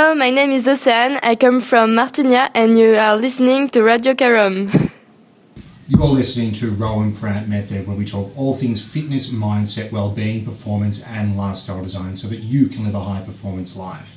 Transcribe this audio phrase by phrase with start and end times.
[0.00, 1.18] Hello, my name is Océane.
[1.24, 4.70] I come from Martigna and you are listening to Radio Carom.
[5.88, 11.04] You're listening to Rohan Parrant Method, where we talk all things fitness, mindset, well-being, performance,
[11.04, 14.16] and lifestyle design, so that you can live a high-performance life.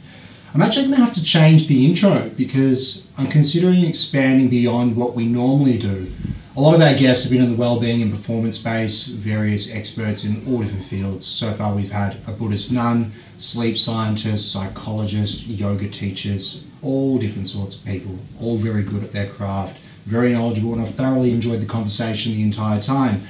[0.54, 5.16] I'm actually going to have to change the intro because I'm considering expanding beyond what
[5.16, 6.12] we normally do.
[6.56, 10.26] A lot of our guests have been in the well-being and performance space, various experts
[10.26, 11.26] in all different fields.
[11.26, 17.76] So far, we've had a Buddhist nun, sleep scientists, psychologists, yoga teachers, all different sorts
[17.76, 21.66] of people, all very good at their craft very knowledgeable, and I've thoroughly enjoyed the
[21.66, 23.22] conversation the entire time.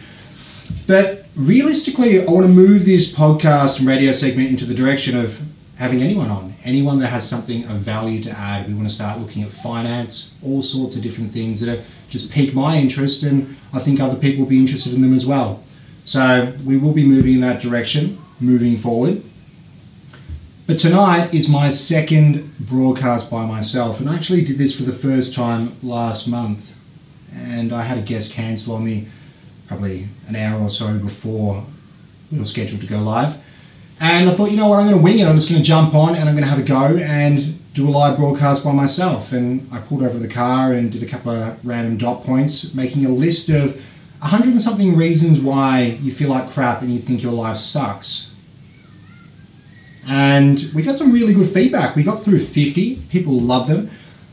[0.87, 5.41] But realistically, I want to move this podcast and radio segment into the direction of
[5.77, 8.67] having anyone on, anyone that has something of value to add.
[8.67, 12.53] We want to start looking at finance, all sorts of different things that just pique
[12.53, 15.63] my interest, and I think other people will be interested in them as well.
[16.03, 19.23] So we will be moving in that direction moving forward.
[20.67, 24.91] But tonight is my second broadcast by myself, and I actually did this for the
[24.91, 26.77] first time last month.
[27.33, 29.07] And I had a guest cancel on me
[29.67, 31.65] probably an hour or so before
[32.31, 33.41] we were scheduled to go live.
[33.99, 35.25] And I thought, you know what, I'm going to wing it.
[35.25, 37.89] I'm just going to jump on and I'm going to have a go and do
[37.89, 39.31] a live broadcast by myself.
[39.31, 43.05] And I pulled over the car and did a couple of random dot points, making
[43.05, 43.75] a list of
[44.19, 48.30] 100 and something reasons why you feel like crap and you think your life sucks
[50.07, 51.95] and we got some really good feedback.
[51.95, 53.89] We got through 50, people loved them.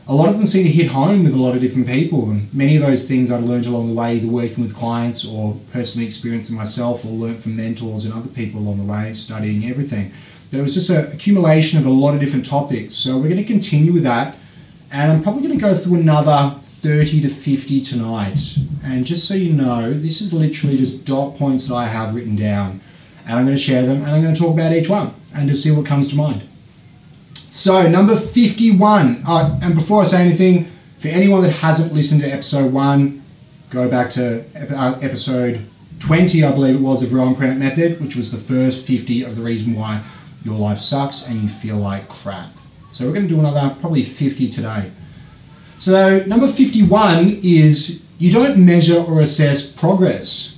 [0.07, 2.51] A lot of them seem to hit home with a lot of different people, and
[2.51, 6.07] many of those things I learned along the way, either working with clients or personally
[6.07, 10.11] experiencing myself, or learnt from mentors and other people along the way, studying everything.
[10.51, 12.95] It was just an accumulation of a lot of different topics.
[12.95, 14.35] So we're going to continue with that,
[14.91, 18.57] and I'm probably going to go through another 30 to 50 tonight.
[18.83, 22.35] And just so you know, this is literally just dot points that I have written
[22.35, 22.81] down,
[23.29, 25.47] and I'm going to share them, and I'm going to talk about each one and
[25.49, 26.41] to see what comes to mind.
[27.47, 29.21] So, number 51.
[29.25, 30.65] Uh, and before I say anything,
[30.97, 33.21] for anyone that hasn't listened to episode 1,
[33.69, 34.43] go back to
[34.75, 35.63] uh, episode
[35.99, 39.35] 20, I believe it was, of Rohan Parrant Method, which was the first 50 of
[39.35, 40.01] the reason why
[40.43, 42.49] your life sucks and you feel like crap.
[42.91, 44.89] So, we're going to do another probably 50 today.
[45.77, 50.57] So, number 51 is you don't measure or assess progress.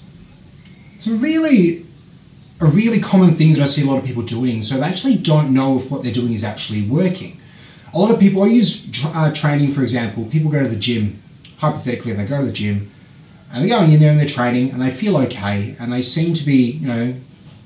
[0.96, 1.86] It's a really
[2.62, 4.62] a really common thing that I see a lot of people doing.
[4.62, 7.40] So they actually don't know if what they're doing is actually working.
[7.94, 11.22] A lot of people, I use uh, training for example, people go to the gym,
[11.58, 12.92] hypothetically, they go to the gym
[13.52, 16.34] and they're going in there and they're training and they feel okay and they seem
[16.36, 17.16] to be, you know,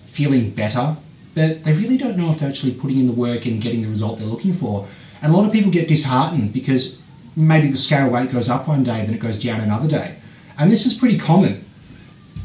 [0.05, 0.95] feeling better,
[1.35, 3.89] but they really don't know if they're actually putting in the work and getting the
[3.89, 4.87] result they're looking for.
[5.21, 7.01] And a lot of people get disheartened because
[7.35, 10.15] maybe the scale weight goes up one day, then it goes down another day.
[10.57, 11.64] And this is pretty common.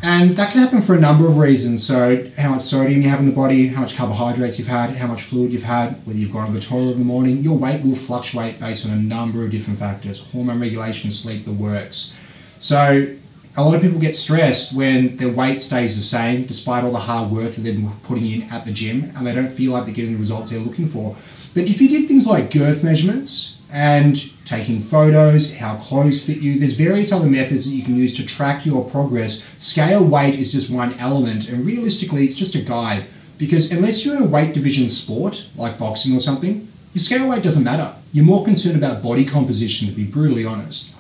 [0.03, 1.87] And that can happen for a number of reasons.
[1.87, 5.07] So, how much sodium you have in the body, how much carbohydrates you've had, how
[5.07, 7.85] much fluid you've had, whether you've gone to the toilet in the morning, your weight
[7.85, 12.15] will fluctuate based on a number of different factors hormone regulation, sleep, the works.
[12.57, 13.15] So,
[13.59, 16.99] a lot of people get stressed when their weight stays the same despite all the
[16.99, 19.85] hard work that they've been putting in at the gym and they don't feel like
[19.85, 21.17] they're getting the results they're looking for.
[21.53, 26.59] But if you did things like girth measurements and taking photos, how clothes fit you.
[26.59, 29.45] There's various other methods that you can use to track your progress.
[29.57, 33.07] Scale weight is just one element, and realistically, it's just a guide.
[33.39, 37.43] Because unless you're in a weight division sport, like boxing or something, your scale weight
[37.43, 37.95] doesn't matter.
[38.13, 40.95] You're more concerned about body composition, to be brutally honest.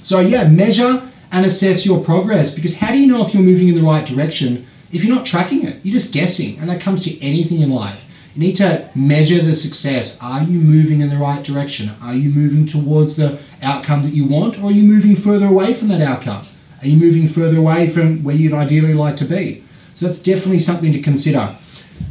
[0.00, 3.68] So, yeah, measure and assess your progress because how do you know if you're moving
[3.68, 5.84] in the right direction if you're not tracking it?
[5.84, 8.04] You're just guessing, and that comes to anything in life.
[8.34, 10.18] You need to measure the success.
[10.22, 11.90] Are you moving in the right direction?
[12.02, 15.74] Are you moving towards the outcome that you want, or are you moving further away
[15.74, 16.46] from that outcome?
[16.80, 19.62] Are you moving further away from where you'd ideally like to be?
[19.92, 21.56] So that's definitely something to consider.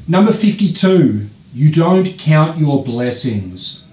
[0.08, 3.84] Number 52, you don't count your blessings.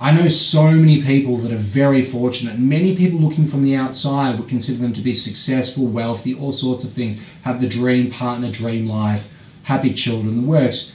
[0.00, 2.58] I know so many people that are very fortunate.
[2.58, 6.84] Many people looking from the outside would consider them to be successful, wealthy, all sorts
[6.84, 9.28] of things, have the dream partner, dream life,
[9.64, 10.93] happy children, the works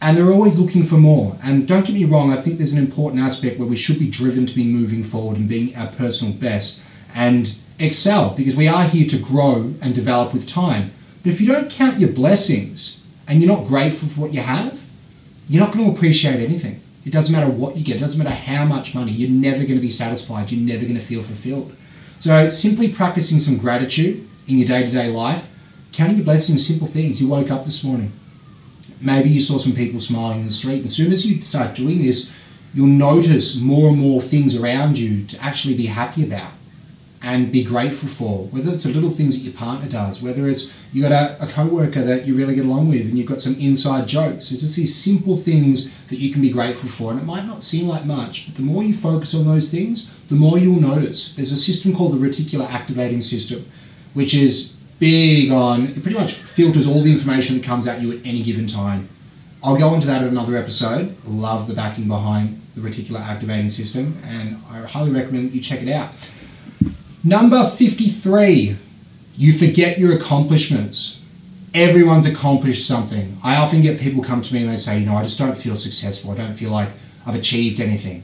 [0.00, 1.36] and they're always looking for more.
[1.42, 4.08] And don't get me wrong, I think there's an important aspect where we should be
[4.08, 6.82] driven to be moving forward and being our personal best
[7.14, 10.92] and excel because we are here to grow and develop with time.
[11.22, 14.84] But if you don't count your blessings and you're not grateful for what you have,
[15.48, 16.80] you're not going to appreciate anything.
[17.04, 19.76] It doesn't matter what you get, it doesn't matter how much money, you're never going
[19.76, 21.74] to be satisfied, you're never going to feel fulfilled.
[22.18, 25.48] So, simply practicing some gratitude in your day to day life,
[25.92, 27.20] counting your blessings, simple things.
[27.20, 28.12] You woke up this morning,
[29.00, 30.84] maybe you saw some people smiling in the street.
[30.84, 32.34] As soon as you start doing this,
[32.74, 36.52] you'll notice more and more things around you to actually be happy about.
[37.22, 38.44] and be grateful for.
[38.46, 41.46] Whether it's the little things that your partner does, whether it's you got a, a
[41.48, 44.52] co-worker that you really get along with and you've got some inside jokes.
[44.52, 47.10] It's just these simple things that you can be grateful for.
[47.10, 50.08] And it might not seem like much, but the more you focus on those things,
[50.28, 51.34] the more you'll notice.
[51.34, 53.66] There's a system called the reticular activating system,
[54.14, 58.12] which is big on it pretty much filters all the information that comes at you
[58.12, 59.08] at any given time.
[59.62, 61.16] I'll go into that in another episode.
[61.24, 65.82] Love the backing behind the reticular activating system, and I highly recommend that you check
[65.82, 66.10] it out.
[67.24, 68.76] Number 53,
[69.36, 71.20] you forget your accomplishments.
[71.74, 73.36] Everyone's accomplished something.
[73.42, 75.56] I often get people come to me and they say, you know, I just don't
[75.56, 76.30] feel successful.
[76.30, 76.88] I don't feel like
[77.26, 78.22] I've achieved anything.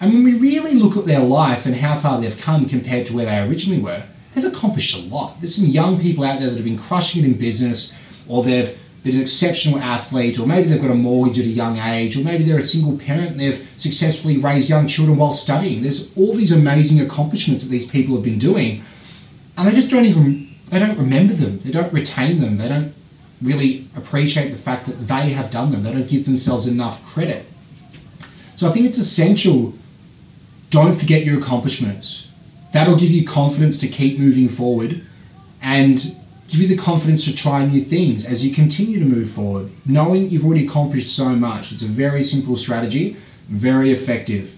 [0.00, 3.14] And when we really look at their life and how far they've come compared to
[3.14, 4.02] where they originally were,
[4.34, 5.40] they've accomplished a lot.
[5.40, 7.94] There's some young people out there that have been crushing it in business,
[8.28, 11.78] or they've been an exceptional athlete, or maybe they've got a mortgage at a young
[11.78, 15.82] age, or maybe they're a single parent and they've successfully raised young children while studying.
[15.82, 18.84] There's all these amazing accomplishments that these people have been doing,
[19.56, 21.58] and they just don't even they don't remember them.
[21.60, 22.56] They don't retain them.
[22.56, 22.94] They don't
[23.42, 25.82] really appreciate the fact that they have done them.
[25.82, 27.44] They don't give themselves enough credit.
[28.54, 29.74] So I think it's essential.
[30.70, 32.29] Don't forget your accomplishments.
[32.72, 35.04] That'll give you confidence to keep moving forward
[35.62, 36.16] and
[36.48, 40.22] give you the confidence to try new things as you continue to move forward, knowing
[40.22, 41.72] that you've already accomplished so much.
[41.72, 43.16] It's a very simple strategy,
[43.48, 44.56] very effective.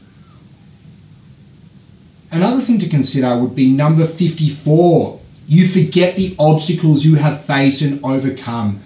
[2.30, 5.20] Another thing to consider would be number 54.
[5.46, 8.80] You forget the obstacles you have faced and overcome.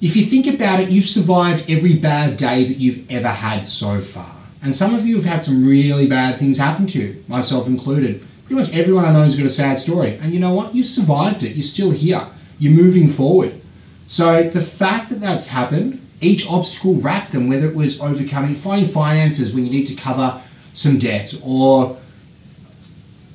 [0.00, 4.00] If you think about it, you've survived every bad day that you've ever had so
[4.00, 4.41] far.
[4.62, 8.24] And some of you have had some really bad things happen to you, myself included.
[8.44, 10.18] Pretty much everyone I know has got a sad story.
[10.18, 10.74] And you know what?
[10.74, 11.54] You survived it.
[11.56, 12.26] You're still here.
[12.58, 13.60] You're moving forward.
[14.06, 18.86] So the fact that that's happened, each obstacle wrapped them, whether it was overcoming, finding
[18.86, 20.40] finances when you need to cover
[20.72, 21.98] some debt or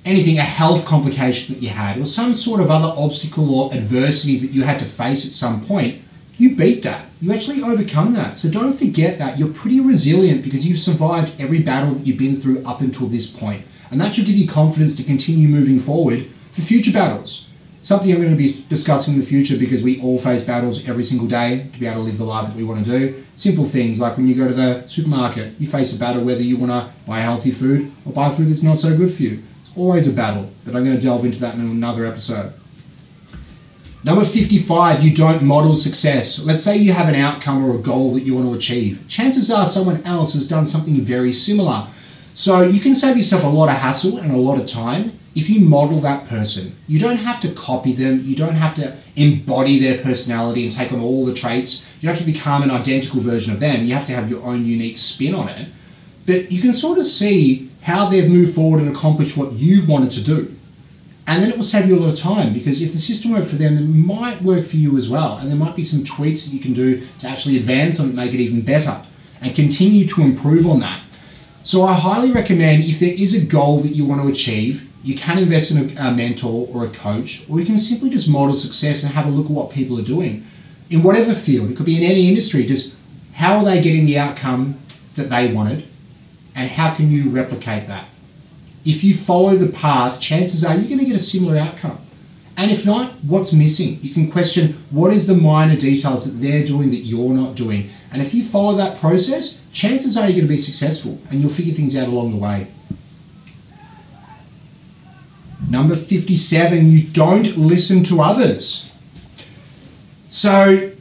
[0.05, 4.37] anything, a health complication that you had, or some sort of other obstacle or adversity
[4.39, 6.01] that you had to face at some point,
[6.37, 7.05] you beat that.
[7.19, 8.37] You actually overcome that.
[8.37, 9.39] So don't forget that.
[9.39, 13.27] You're pretty resilient because you've survived every battle that you've been through up until this
[13.27, 13.65] point.
[13.89, 17.49] And that should give you confidence to continue moving forward for future battles.
[17.81, 21.03] Something I'm going to be discussing in the future because we all face battles every
[21.03, 23.23] single day to be able to live the life that we want to do.
[23.37, 26.57] Simple things like when you go to the supermarket, you face a battle whether you
[26.57, 29.41] want to buy healthy food or buy food that's not so good for you.
[29.61, 32.51] It's always a battle, but I'm going to delve into that in another episode.
[34.07, 36.39] Number 55, you don't model success.
[36.39, 39.03] Let's say you have an outcome or a goal that you want to achieve.
[39.09, 41.87] Chances are someone else has done something very similar.
[42.33, 45.49] So you can save yourself a lot of hassle and a lot of time if
[45.49, 46.73] you model that person.
[46.87, 50.93] You don't have to copy them, you don't have to embody their personality and take
[50.93, 51.85] on all the traits.
[51.99, 53.85] You don't have to become an identical version of them.
[53.87, 55.67] You have to have your own unique spin on it.
[56.25, 60.11] But you can sort of see how they've moved forward and accomplished what you've wanted
[60.11, 60.56] to do.
[61.27, 63.49] And then it will save you a lot of time because if the system worked
[63.49, 65.37] for them, it might work for you as well.
[65.37, 68.15] And there might be some tweaks that you can do to actually advance on it,
[68.15, 69.03] make it even better,
[69.41, 71.01] and continue to improve on that.
[71.63, 75.15] So I highly recommend if there is a goal that you want to achieve, you
[75.15, 79.03] can invest in a, mentor or a coach, or you can simply just model success
[79.03, 80.47] and have a look at what people are doing
[80.89, 81.69] in whatever field.
[81.69, 82.65] It could be in any industry.
[82.65, 82.97] Just
[83.33, 84.79] how are they getting the outcome
[85.15, 85.85] that they wanted,
[86.55, 88.05] and how can you replicate that?
[88.87, 91.97] If you follow the path, chances are you're going to get a similar outcome.
[92.55, 93.99] And if not, what's missing?
[94.01, 97.89] You can question what is the minor details that they're doing that you're not doing.
[98.13, 101.51] And if you follow that process, chances are you're going to be successful and you'll
[101.51, 102.67] figure things out along the way.
[105.69, 108.89] Number 57, you don't listen to others.
[110.29, 110.91] So,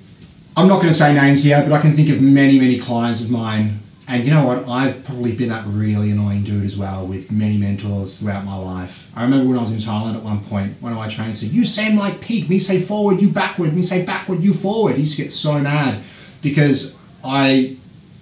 [0.57, 3.23] I'm not going to say names here, but I can think of many, many clients
[3.23, 4.68] of mine and you know what?
[4.68, 9.10] I've probably been that really annoying dude as well with many mentors throughout my life.
[9.16, 11.50] I remember when I was in Thailand at one point, one of my trainers said,
[11.50, 14.94] You seem like pig, me say forward, you backward, me say backward, you forward.
[14.94, 16.02] He used to get so mad
[16.40, 17.76] because I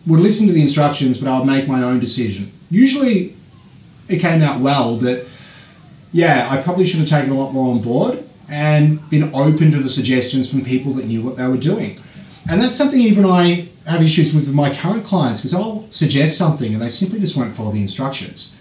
[0.06, 2.50] would listen to the instructions, but I would make my own decision.
[2.70, 3.36] Usually
[4.08, 5.26] it came out well, but
[6.12, 9.78] yeah, I probably should have taken a lot more on board and been open to
[9.78, 11.98] the suggestions from people that knew what they were doing.
[12.48, 16.72] And that's something even I have issues with my current clients because I'll suggest something
[16.72, 18.54] and they simply just won't follow the instructions.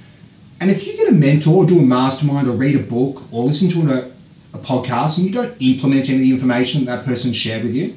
[0.59, 3.67] And if you get a mentor, do a mastermind, or read a book, or listen
[3.69, 7.33] to a, a podcast, and you don't implement any of the information that that person
[7.33, 7.95] shared with you,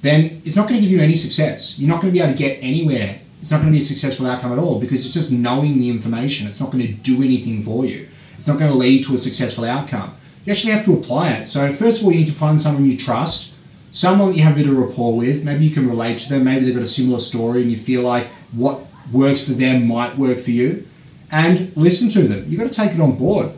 [0.00, 1.78] then it's not going to give you any success.
[1.78, 3.18] You're not going to be able to get anywhere.
[3.40, 5.90] It's not going to be a successful outcome at all because it's just knowing the
[5.90, 6.46] information.
[6.46, 8.06] It's not going to do anything for you.
[8.36, 10.14] It's not going to lead to a successful outcome.
[10.44, 11.46] You actually have to apply it.
[11.46, 13.53] So, first of all, you need to find someone you trust
[13.94, 15.44] someone that you have a bit of rapport with.
[15.44, 16.44] Maybe you can relate to them.
[16.44, 18.80] Maybe they've got a similar story and you feel like what
[19.12, 20.84] works for them might work for you.
[21.30, 22.44] And listen to them.
[22.48, 23.52] You've got to take it on board.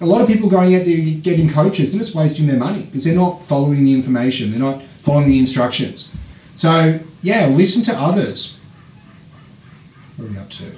[0.00, 3.04] a lot of people going out there getting coaches and just wasting their money because
[3.04, 6.10] they're not following the information, they're not following the instructions.
[6.56, 8.58] So, yeah, listen to others.
[10.16, 10.72] What are we up to?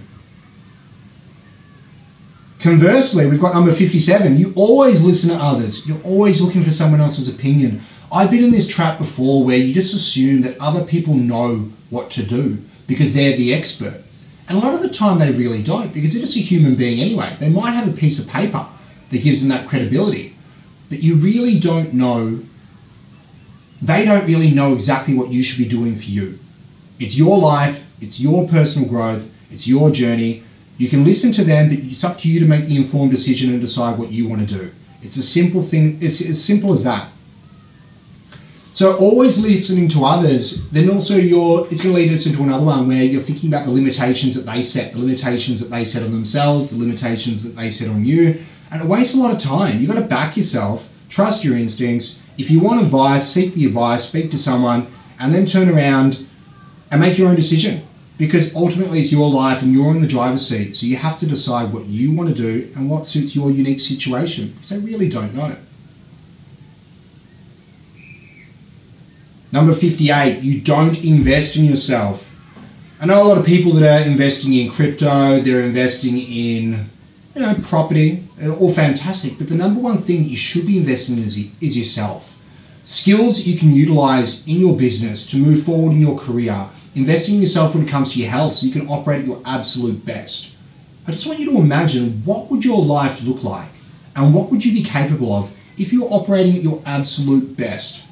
[2.59, 4.38] Conversely, we've got number 57.
[4.38, 5.87] You always listen to others.
[5.87, 7.80] You're always looking for someone else's opinion.
[8.14, 12.12] I've been in this trap before where you just assume that other people know what
[12.12, 14.04] to do because they're the expert.
[14.49, 17.00] And a lot of the time they really don't because they're just a human being
[17.00, 17.37] anyway.
[17.40, 18.68] They might have a piece of paper
[19.11, 20.37] that gives them that credibility,
[20.90, 22.44] but you really don't know.
[23.83, 26.38] They don't really know exactly what you should be doing for you.
[27.00, 30.44] It's your life, it's your personal growth, it's your journey.
[30.78, 33.50] You can listen to them, but it's up to you to make the informed decision
[33.50, 34.71] and decide what you want to do.
[35.02, 37.11] It's a simple thing, it's as simple as that.
[38.75, 42.64] So always listening to others, then also you're it's going to lead us into another
[42.64, 46.02] one where you're thinking about the limitations that they set, the limitations that they set
[46.02, 49.38] on themselves, the limitations that they set on you, and it wastes a lot of
[49.38, 49.78] time.
[49.78, 52.21] You've got to back yourself, trust your instincts.
[52.37, 54.88] If you want advice, seek the advice, speak to someone,
[55.21, 56.26] and then turn around
[56.90, 57.87] and make your own decision
[58.19, 60.75] because ultimately it's your life and you're in the driver's seat.
[60.75, 63.78] So you have to decide what you want to do and what suits your unique
[63.78, 65.54] situation because they really don't know.
[69.54, 72.28] Number 58, you don't invest in yourself.
[73.00, 76.87] I know a lot of people that are investing in crypto, they're investing in
[77.37, 78.25] you know, property,
[78.58, 82.37] all fantastic, but the number one thing you should be investing in is, is yourself.
[82.82, 87.40] Skills you can utilize in your business to move forward in your career, investing in
[87.40, 90.50] yourself when it comes to your health so you can operate at your absolute best.
[91.06, 93.70] I just want you to imagine what would your life look like
[94.16, 98.03] and what would you be capable of if you were operating at your absolute best,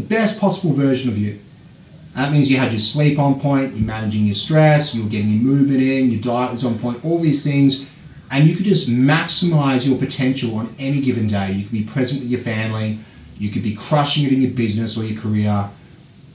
[0.00, 1.38] the best possible version of you.
[2.14, 5.42] That means you had your sleep on point, you're managing your stress, you're getting your
[5.42, 7.86] movement in, your diet was on point, all these things,
[8.30, 11.52] and you could just maximize your potential on any given day.
[11.52, 12.98] You could be present with your family,
[13.38, 15.70] you could be crushing it in your business or your career,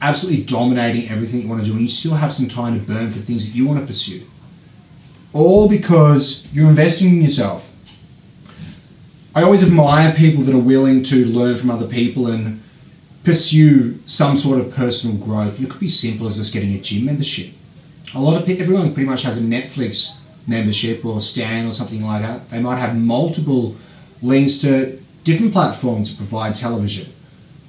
[0.01, 3.11] absolutely dominating everything you want to do, and you still have some time to burn
[3.11, 4.23] for things that you want to pursue.
[5.33, 7.69] All because you're investing in yourself.
[9.33, 12.61] I always admire people that are willing to learn from other people and
[13.25, 15.57] pursue some sort of personal growth.
[15.57, 17.53] And it could be simple as just getting a gym membership.
[18.13, 20.17] A lot of people, everyone pretty much has a Netflix
[20.47, 22.49] membership or Stan or something like that.
[22.49, 23.75] They might have multiple
[24.21, 27.11] links to different platforms that provide television.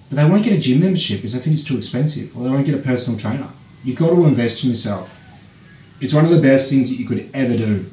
[0.08, 2.50] But they won't get a gym membership because they think it's too expensive, or they
[2.50, 3.48] won't get a personal trainer.
[3.82, 5.18] You've got to invest in yourself.
[6.00, 7.86] It's one of the best things that you could ever do.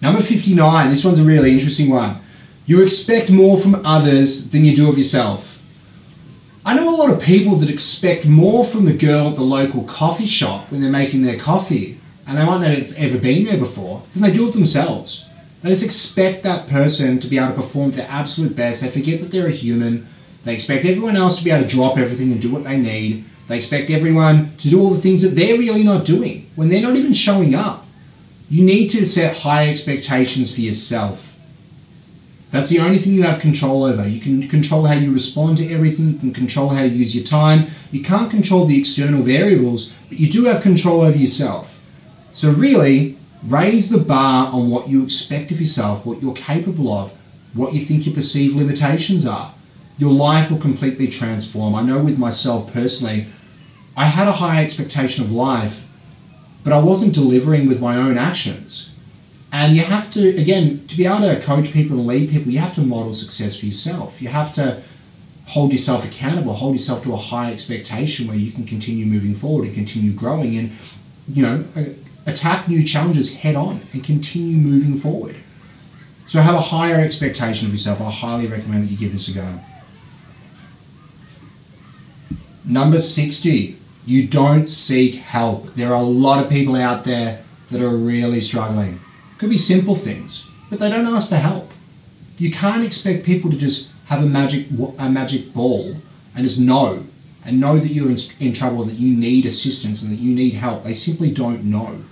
[0.00, 2.16] Number 59, this one's a really interesting one.
[2.66, 5.60] You expect more from others than you do of yourself.
[6.64, 9.84] I know a lot of people that expect more from the girl at the local
[9.84, 13.58] coffee shop when they're making their coffee, and they might not have ever been there
[13.58, 15.28] before, than they do of themselves.
[15.62, 18.80] They just expect that person to be able to perform their absolute best.
[18.80, 20.06] They forget that they're a human.
[20.44, 23.26] They expect everyone else to be able to drop everything and do what they need.
[23.48, 26.80] They expect everyone to do all the things that they're really not doing when they're
[26.80, 27.86] not even showing up.
[28.48, 31.23] You need to set high expectations for yourself.
[32.54, 34.06] That's the only thing you have control over.
[34.08, 37.24] You can control how you respond to everything, you can control how you use your
[37.24, 37.66] time.
[37.90, 41.80] You can't control the external variables, but you do have control over yourself.
[42.32, 47.10] So, really, Raise the bar on what you expect of yourself, what you're capable of,
[47.52, 49.52] what you think your perceived limitations are.
[49.98, 51.74] Your life will completely transform.
[51.74, 53.26] I know with myself personally,
[53.98, 55.86] I had a high expectation of life,
[56.64, 58.93] but I wasn't delivering with my own actions.
[59.54, 62.58] And you have to, again, to be able to coach people and lead people, you
[62.58, 64.20] have to model success for yourself.
[64.20, 64.82] You have to
[65.46, 69.66] hold yourself accountable, hold yourself to a high expectation where you can continue moving forward
[69.66, 70.56] and continue growing.
[70.56, 70.72] And,
[71.28, 71.64] you know,
[72.26, 75.36] attack new challenges head on and continue moving forward.
[76.26, 78.00] So have a higher expectation of yourself.
[78.00, 79.60] I highly recommend that you give this a go.
[82.64, 85.74] Number 60, you don't seek help.
[85.74, 88.98] There are a lot of people out there that are really struggling.
[89.44, 91.70] Could be simple things, but they don't ask for help.
[92.38, 95.96] You can't expect people to just have a magic a magic ball
[96.34, 97.04] and just know
[97.44, 100.54] and know that you're in, in trouble, that you need assistance and that you need
[100.54, 100.82] help.
[100.82, 102.04] They simply don't know.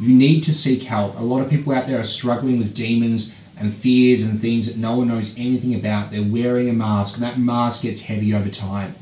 [0.00, 1.16] You need to seek help.
[1.16, 4.76] A lot of people out there are struggling with demons and fears and things that
[4.76, 6.10] no one knows anything about.
[6.10, 8.96] They're wearing a mask, and that mask gets heavy over time.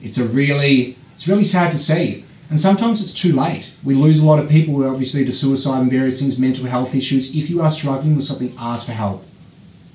[0.00, 2.24] It's a really, it's really sad to see.
[2.50, 3.72] And sometimes it's too late.
[3.82, 7.34] We lose a lot of people, obviously, to suicide and various things, mental health issues.
[7.34, 9.24] If you are struggling with something, ask for help.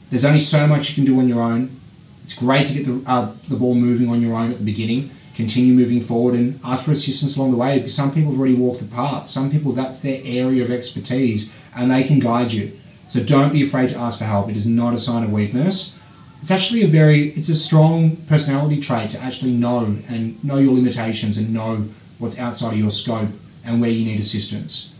[0.10, 1.80] There's only so much you can do on your own.
[2.24, 5.12] It's great to get the, uh, the ball moving on your own at the beginning,
[5.36, 8.56] continue moving forward and ask for assistance along the way because some people have already
[8.56, 9.26] walked the path.
[9.26, 12.78] Some people, that's their area of expertise and they can guide you.
[13.08, 14.50] So don't be afraid to ask for help.
[14.50, 15.98] It is not a sign of weakness.
[16.40, 20.74] It's actually a very, it's a strong personality trait to actually know and know your
[20.74, 21.90] limitations and know
[22.20, 23.30] what's outside of your scope
[23.66, 24.94] and where you need assistance.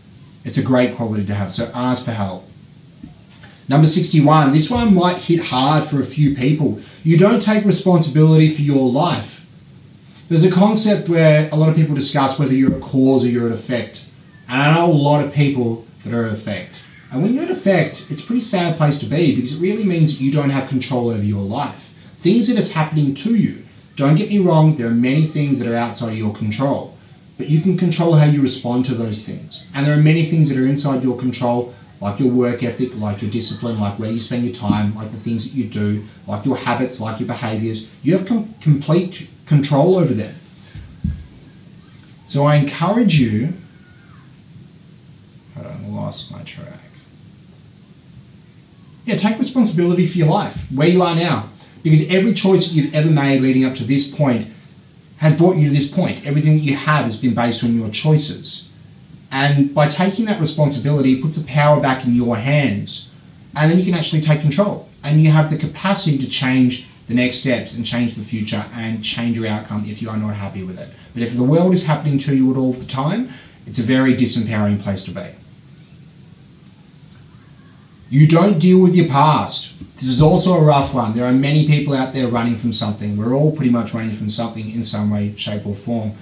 [0.44, 1.52] It's a great quality to have.
[1.52, 2.48] So ask for help.
[3.68, 6.80] Number 61, this one might hit hard for a few people.
[7.04, 9.46] You don't take responsibility for your life.
[10.28, 13.46] There's a concept where a lot of people discuss whether you're a cause or you're
[13.46, 14.06] an effect.
[14.48, 16.82] And I know a lot of people that are an effect.
[17.12, 19.84] And when you're an effect, it's a pretty sad place to be because it really
[19.84, 21.92] means you don't have control over your life.
[22.16, 23.64] Things that is happening to you.
[23.96, 26.89] Don't get me wrong, there are many things that are outside of your control.
[27.40, 29.66] But you can control how you respond to those things.
[29.74, 33.22] And there are many things that are inside your control, like your work ethic, like
[33.22, 36.44] your discipline, like where you spend your time, like the things that you do, like
[36.44, 37.88] your habits, like your behaviors.
[38.02, 40.34] You have com- complete control over them.
[42.26, 43.54] So I encourage you.
[45.54, 46.78] Hold on, I lost my track.
[49.06, 51.48] Yeah, take responsibility for your life, where you are now.
[51.82, 54.48] Because every choice that you've ever made leading up to this point
[55.20, 56.26] has brought you to this point.
[56.26, 58.68] Everything that you have has been based on your choices.
[59.30, 63.08] And by taking that responsibility, it puts the power back in your hands.
[63.54, 64.88] And then you can actually take control.
[65.04, 69.04] And you have the capacity to change the next steps and change the future and
[69.04, 70.88] change your outcome if you are not happy with it.
[71.12, 73.30] But if the world is happening to you at all the time,
[73.66, 75.26] it's a very disempowering place to be.
[78.08, 79.72] You don't deal with your past.
[80.00, 81.12] This is also a rough one.
[81.12, 83.18] There are many people out there running from something.
[83.18, 86.12] We're all pretty much running from something in some way, shape, or form.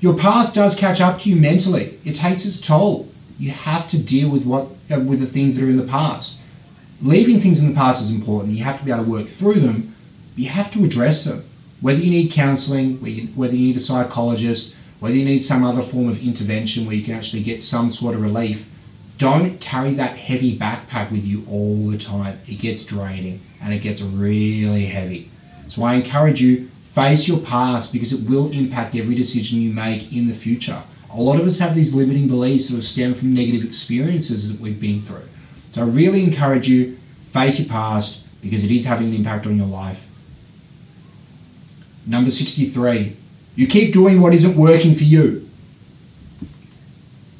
[0.00, 1.98] Your past does catch up to you mentally.
[2.04, 3.08] It takes its toll.
[3.38, 6.40] You have to deal with what uh, with the things that are in the past.
[7.00, 8.52] Leaving things in the past is important.
[8.54, 9.94] You have to be able to work through them.
[10.36, 11.42] You have to address them.
[11.80, 12.98] Whether you need counselling,
[13.34, 17.02] whether you need a psychologist, whether you need some other form of intervention where you
[17.02, 18.68] can actually get some sort of relief,
[19.22, 22.40] don't carry that heavy backpack with you all the time.
[22.48, 25.30] It gets draining and it gets really heavy.
[25.68, 30.12] So I encourage you face your past because it will impact every decision you make
[30.12, 30.82] in the future.
[31.14, 34.80] A lot of us have these limiting beliefs that stem from negative experiences that we've
[34.80, 35.28] been through.
[35.70, 39.56] So I really encourage you face your past because it is having an impact on
[39.56, 40.04] your life.
[42.08, 43.16] Number 63.
[43.54, 45.48] You keep doing what isn't working for you.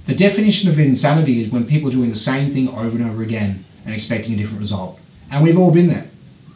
[0.06, 3.22] The definition of insanity is when people are doing the same thing over and over
[3.22, 4.98] again and expecting a different result.
[5.30, 6.08] And we've all been there.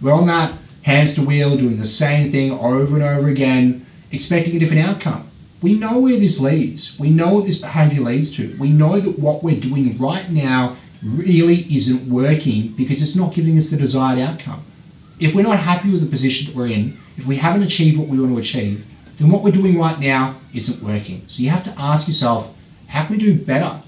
[0.02, 4.59] We're on that hamster wheel doing the same thing over and over again, expecting a
[4.59, 5.28] different outcome.
[5.62, 6.98] We know where this leads.
[6.98, 8.56] We know what this behavior leads to.
[8.59, 13.56] We know that what we're doing right now really isn't working because it's not giving
[13.56, 14.62] us the desired outcome.
[15.18, 18.09] If we're not happy with the position that we're in, if we haven't achieved what
[18.09, 18.85] we want to achieve,
[19.16, 21.22] then what we're doing right now isn't working.
[21.26, 22.56] So you have to ask yourself,
[22.88, 23.83] how can we do better?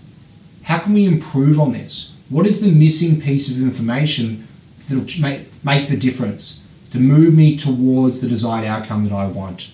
[0.65, 2.15] How can we improve on this?
[2.29, 4.47] What is the missing piece of information
[4.89, 9.73] that'll make, make the difference to move me towards the desired outcome that I want?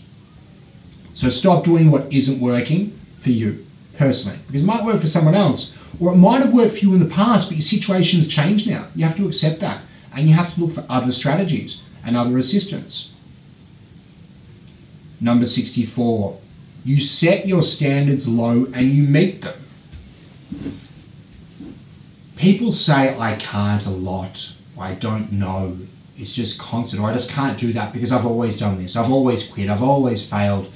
[1.12, 3.64] So stop doing what isn't working for you
[3.96, 6.94] personally, because it might work for someone else, or it might have worked for you
[6.94, 8.88] in the past, but your situation's changed now.
[8.94, 9.82] You have to accept that,
[10.14, 13.12] and you have to look for other strategies and other assistance.
[15.20, 16.38] Number 64
[16.84, 19.58] you set your standards low and you meet them.
[22.36, 25.78] People say, I can't a lot, I don't know.
[26.16, 28.96] It's just constant, or I just can't do that because I've always done this.
[28.96, 29.70] I've always quit.
[29.70, 30.70] I've always failed.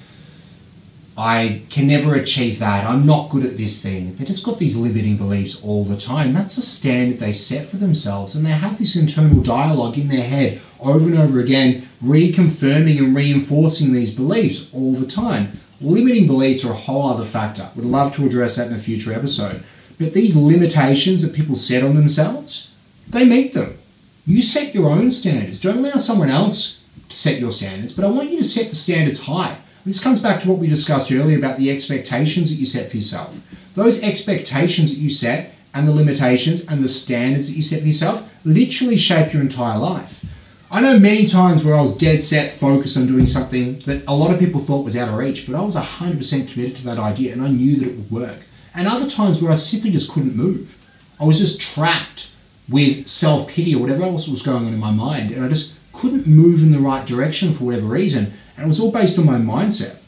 [1.16, 2.88] I can never achieve that.
[2.88, 4.14] I'm not good at this thing.
[4.14, 6.32] They just got these limiting beliefs all the time.
[6.32, 10.26] That's a standard they set for themselves, and they have this internal dialogue in their
[10.26, 15.58] head over and over again, reconfirming and reinforcing these beliefs all the time.
[15.80, 17.70] Limiting beliefs are a whole other factor.
[17.76, 19.62] Would love to address that in a future episode.
[19.98, 22.72] But these limitations that people set on themselves,
[23.08, 23.78] they meet them.
[24.26, 25.60] You set your own standards.
[25.60, 28.76] Don't allow someone else to set your standards, but I want you to set the
[28.76, 29.50] standards high.
[29.50, 32.90] And this comes back to what we discussed earlier about the expectations that you set
[32.90, 33.38] for yourself.
[33.74, 37.86] Those expectations that you set and the limitations and the standards that you set for
[37.86, 40.24] yourself literally shape your entire life.
[40.70, 44.14] I know many times where I was dead set focused on doing something that a
[44.14, 46.98] lot of people thought was out of reach, but I was 100% committed to that
[46.98, 48.40] idea and I knew that it would work.
[48.74, 50.76] And other times where I simply just couldn't move.
[51.18, 52.30] I was just trapped
[52.68, 55.78] with self pity or whatever else was going on in my mind, and I just
[55.92, 58.34] couldn't move in the right direction for whatever reason.
[58.56, 59.98] And it was all based on my mindset.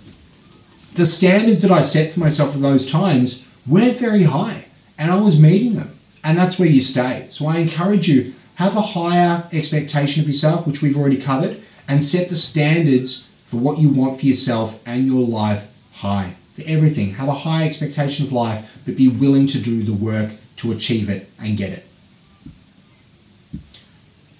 [0.94, 4.66] The standards that I set for myself at those times weren't very high,
[4.98, 5.96] and I was meeting them.
[6.22, 7.26] And that's where you stay.
[7.30, 12.02] So I encourage you have a higher expectation of yourself, which we've already covered, and
[12.02, 16.34] set the standards for what you want for yourself and your life high.
[16.54, 20.32] For everything, have a high expectation of life, but be willing to do the work
[20.56, 21.86] to achieve it and get it.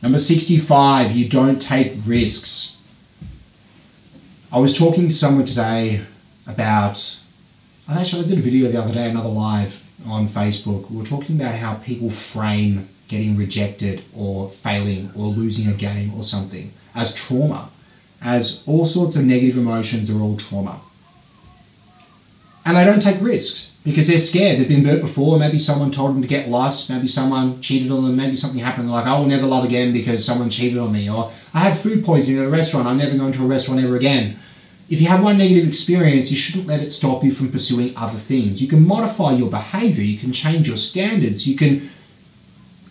[0.03, 2.77] Number 65, you don't take risks.
[4.53, 6.03] I was talking to someone today
[6.47, 7.19] about,
[7.89, 10.91] I actually, I did a video the other day, another live on Facebook.
[10.91, 16.15] We were talking about how people frame getting rejected or failing or losing a game
[16.15, 17.69] or something as trauma,
[18.23, 20.81] as all sorts of negative emotions are all trauma.
[22.65, 24.59] And they don't take risks because they're scared.
[24.59, 25.39] They've been burnt before.
[25.39, 26.89] Maybe someone told them to get lost.
[26.89, 28.17] Maybe someone cheated on them.
[28.17, 28.87] Maybe something happened.
[28.87, 31.11] They're like, I will never love again because someone cheated on me.
[31.11, 32.87] Or I had food poisoning at a restaurant.
[32.87, 34.39] I'm never going to a restaurant ever again.
[34.89, 38.19] If you have one negative experience, you shouldn't let it stop you from pursuing other
[38.19, 38.61] things.
[38.61, 40.05] You can modify your behavior.
[40.05, 41.47] You can change your standards.
[41.47, 41.91] You can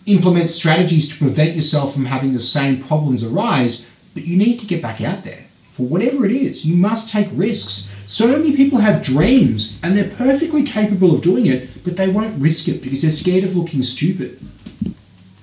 [0.06, 3.86] implement strategies to prevent yourself from having the same problems arise.
[4.14, 6.64] But you need to get back out there for whatever it is.
[6.64, 7.90] You must take risks.
[8.06, 12.40] So many people have dreams and they're perfectly capable of doing it, but they won't
[12.40, 14.38] risk it because they're scared of looking stupid.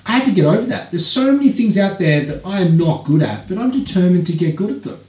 [0.05, 0.91] I had to get over that.
[0.91, 4.27] There's so many things out there that I am not good at, but I'm determined
[4.27, 4.99] to get good at them.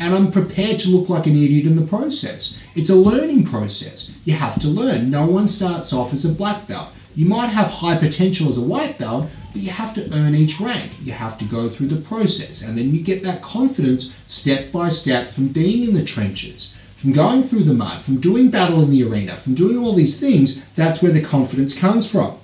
[0.00, 2.56] And I'm prepared to look like an idiot in the process.
[2.74, 4.12] It's a learning process.
[4.24, 5.10] You have to learn.
[5.10, 6.92] No one starts off as a black belt.
[7.18, 10.60] You might have high potential as a white belt, but you have to earn each
[10.60, 10.92] rank.
[11.02, 12.62] You have to go through the process.
[12.62, 17.12] And then you get that confidence step by step from being in the trenches, from
[17.12, 20.64] going through the mud, from doing battle in the arena, from doing all these things.
[20.76, 22.38] That's where the confidence comes from.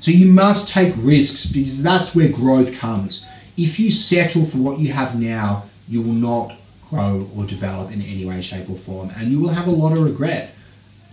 [0.00, 3.24] So you must take risks because that's where growth comes.
[3.56, 6.56] If you settle for what you have now, you will not
[6.90, 9.92] grow or develop in any way, shape, or form, and you will have a lot
[9.92, 10.56] of regret.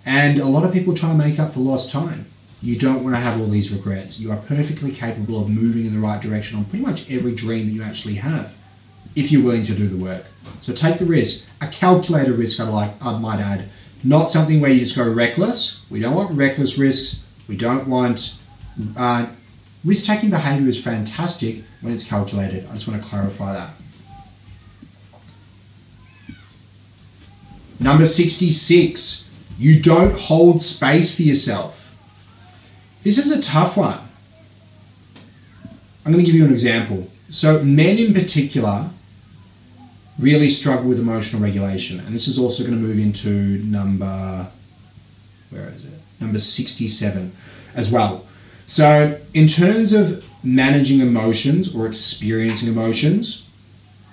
[0.06, 2.26] And a lot of people try to make up for lost time.
[2.62, 4.20] You don't want to have all these regrets.
[4.20, 7.68] You are perfectly capable of moving in the right direction on pretty much every dream
[7.68, 8.56] that you actually have,
[9.16, 10.26] if you're willing to do the work.
[10.62, 12.60] So take the risk, a calculated risk.
[12.60, 13.70] I like, I might add,
[14.04, 15.86] not something where you just go reckless.
[15.90, 17.24] We don't want reckless risks.
[17.48, 18.40] We don't want
[18.98, 19.28] uh,
[19.84, 22.68] risk-taking behavior is fantastic when it's calculated.
[22.68, 23.74] I just want to clarify that.
[27.80, 29.25] Number 66,
[29.58, 31.96] you don't hold space for yourself.
[33.04, 34.00] This is a tough one.
[36.06, 37.10] I'm going to give you an example.
[37.30, 38.90] So, men in particular
[40.20, 44.48] really struggle with emotional regulation, and this is also going to move into number
[45.50, 46.00] where is it?
[46.20, 47.32] Number 67
[47.76, 48.26] as well.
[48.66, 53.48] So, in terms of managing emotions or experiencing emotions,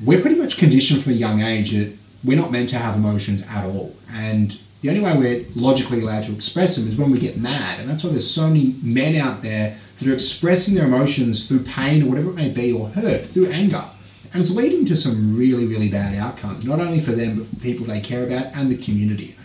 [0.03, 3.45] we're pretty much conditioned from a young age that we're not meant to have emotions
[3.49, 3.95] at all.
[4.11, 7.79] And the only way we're logically allowed to express them is when we get mad.
[7.79, 11.61] And that's why there's so many men out there that are expressing their emotions through
[11.61, 13.85] pain or whatever it may be, or hurt, through anger.
[14.33, 17.57] And it's leading to some really, really bad outcomes, not only for them, but for
[17.57, 19.37] people they care about and the community.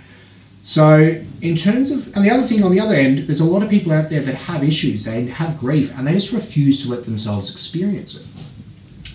[0.63, 3.63] So, in terms of, and the other thing on the other end, there's a lot
[3.63, 6.89] of people out there that have issues, they have grief, and they just refuse to
[6.89, 8.25] let themselves experience it.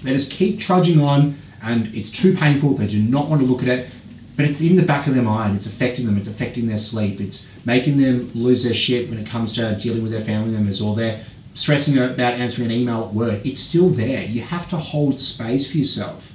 [0.02, 3.62] They just keep trudging on, and it's too painful, they do not want to look
[3.62, 3.90] at it,
[4.36, 5.56] but it's in the back of their mind.
[5.56, 6.16] It's affecting them.
[6.16, 7.20] It's affecting their sleep.
[7.20, 10.80] It's making them lose their shit when it comes to dealing with their family members
[10.80, 11.22] or they're
[11.54, 13.44] stressing about answering an email at work.
[13.44, 14.24] It's still there.
[14.24, 16.32] You have to hold space for yourself.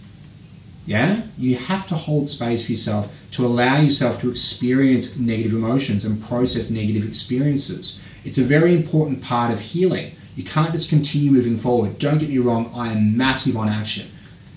[0.86, 1.24] Yeah?
[1.38, 6.24] You have to hold space for yourself to allow yourself to experience negative emotions and
[6.24, 8.02] process negative experiences.
[8.24, 10.16] It's a very important part of healing.
[10.36, 12.00] You can't just continue moving forward.
[12.00, 14.08] Don't get me wrong, I am massive on action.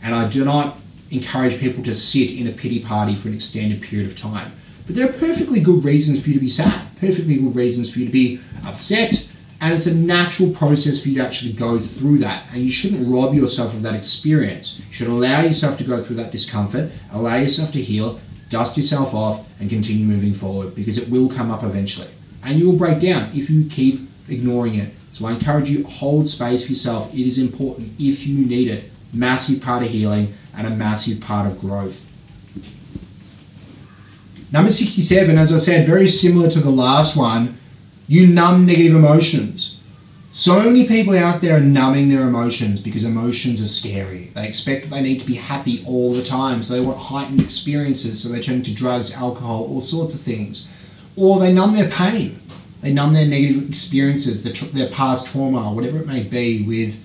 [0.03, 0.77] And I do not
[1.11, 4.53] encourage people to sit in a pity party for an extended period of time.
[4.87, 8.01] But there are perfectly good reasons for you to be sad, perfectly good reasons for
[8.01, 9.29] you to be upset,
[9.61, 12.47] and it's a natural process for you to actually go through that.
[12.53, 14.79] And you shouldn't rob yourself of that experience.
[14.79, 18.19] You should allow yourself to go through that discomfort, allow yourself to heal,
[18.49, 22.09] dust yourself off, and continue moving forward because it will come up eventually.
[22.43, 24.95] And you will break down if you keep ignoring it.
[25.13, 27.13] So I encourage you hold space for yourself.
[27.13, 28.91] It is important if you need it.
[29.13, 32.07] Massive part of healing and a massive part of growth.
[34.53, 37.57] Number 67, as I said, very similar to the last one,
[38.09, 39.81] you numb negative emotions.
[40.33, 44.31] So many people out there are numbing their emotions because emotions are scary.
[44.35, 47.41] They expect that they need to be happy all the time, so they want heightened
[47.41, 50.69] experiences, so they turn to drugs, alcohol, all sorts of things.
[51.17, 52.41] Or they numb their pain.
[52.81, 57.05] They numb their negative experiences, their past trauma, whatever it may be, with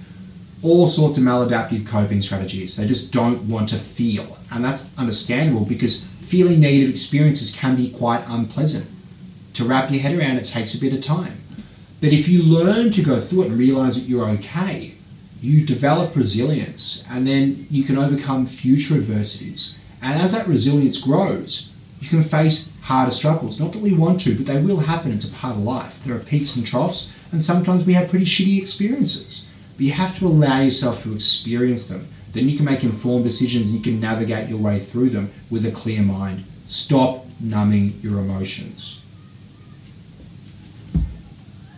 [0.65, 2.75] all sorts of maladaptive coping strategies.
[2.75, 4.37] They just don't want to feel.
[4.51, 8.87] And that's understandable because feeling negative experiences can be quite unpleasant.
[9.53, 11.37] To wrap your head around it takes a bit of time.
[12.01, 14.95] But if you learn to go through it and realize that you're okay,
[15.39, 19.75] you develop resilience and then you can overcome future adversities.
[20.01, 23.59] And as that resilience grows, you can face harder struggles.
[23.59, 25.11] Not that we want to, but they will happen.
[25.11, 26.03] It's a part of life.
[26.03, 29.47] There are peaks and troughs, and sometimes we have pretty shitty experiences.
[29.75, 32.07] But you have to allow yourself to experience them.
[32.31, 35.65] Then you can make informed decisions and you can navigate your way through them with
[35.65, 36.43] a clear mind.
[36.65, 39.01] Stop numbing your emotions.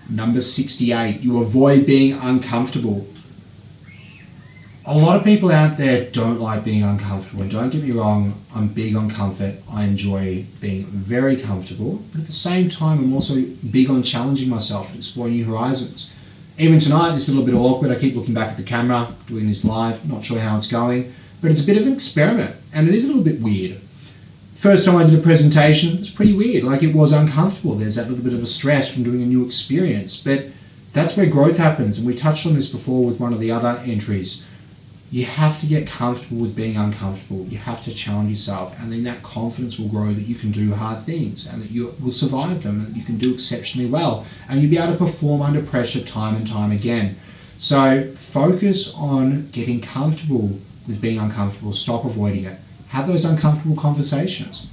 [0.10, 3.08] Number 68, you avoid being uncomfortable.
[4.86, 7.42] A lot of people out there don't like being uncomfortable.
[7.42, 9.56] And don't get me wrong, I'm big on comfort.
[9.70, 12.02] I enjoy being very comfortable.
[12.14, 16.10] But at the same time, I'm also big on challenging myself and exploring new horizons.
[16.60, 17.92] Even tonight, it's a little bit awkward.
[17.92, 21.14] I keep looking back at the camera, doing this live, not sure how it's going.
[21.40, 23.80] But it's a bit of an experiment, and it is a little bit weird.
[24.56, 26.64] First time I did a presentation, it's pretty weird.
[26.64, 27.76] Like it was uncomfortable.
[27.76, 30.18] There's that little bit of a stress from doing a new experience.
[30.18, 30.48] But
[30.94, 32.00] that's where growth happens.
[32.00, 34.44] And we touched on this before with one of the other entries.
[35.10, 37.46] You have to get comfortable with being uncomfortable.
[37.46, 38.78] You have to challenge yourself.
[38.82, 41.96] And then that confidence will grow that you can do hard things and that you
[42.02, 44.26] will survive them and that you can do exceptionally well.
[44.50, 47.18] And you'll be able to perform under pressure time and time again.
[47.58, 51.72] So focus on getting comfortable with being uncomfortable.
[51.72, 54.68] Stop avoiding it have those uncomfortable conversations.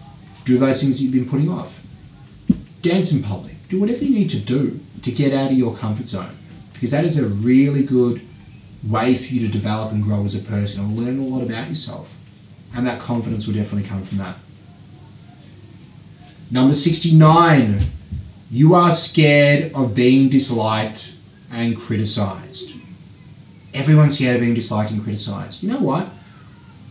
[0.44, 1.84] Do those things you've been putting off.
[2.82, 3.54] Dance in public.
[3.68, 6.36] Do whatever you need to do to get out of your comfort zone
[6.72, 8.20] because that is a really good
[8.88, 11.68] way for you to develop and grow as a person and learn a lot about
[11.68, 12.14] yourself.
[12.74, 14.36] And that confidence will definitely come from that.
[16.50, 17.86] Number 69,
[18.50, 21.14] you are scared of being disliked
[21.50, 22.72] and criticized.
[23.72, 25.62] Everyone's scared of being disliked and criticized.
[25.62, 26.08] You know what?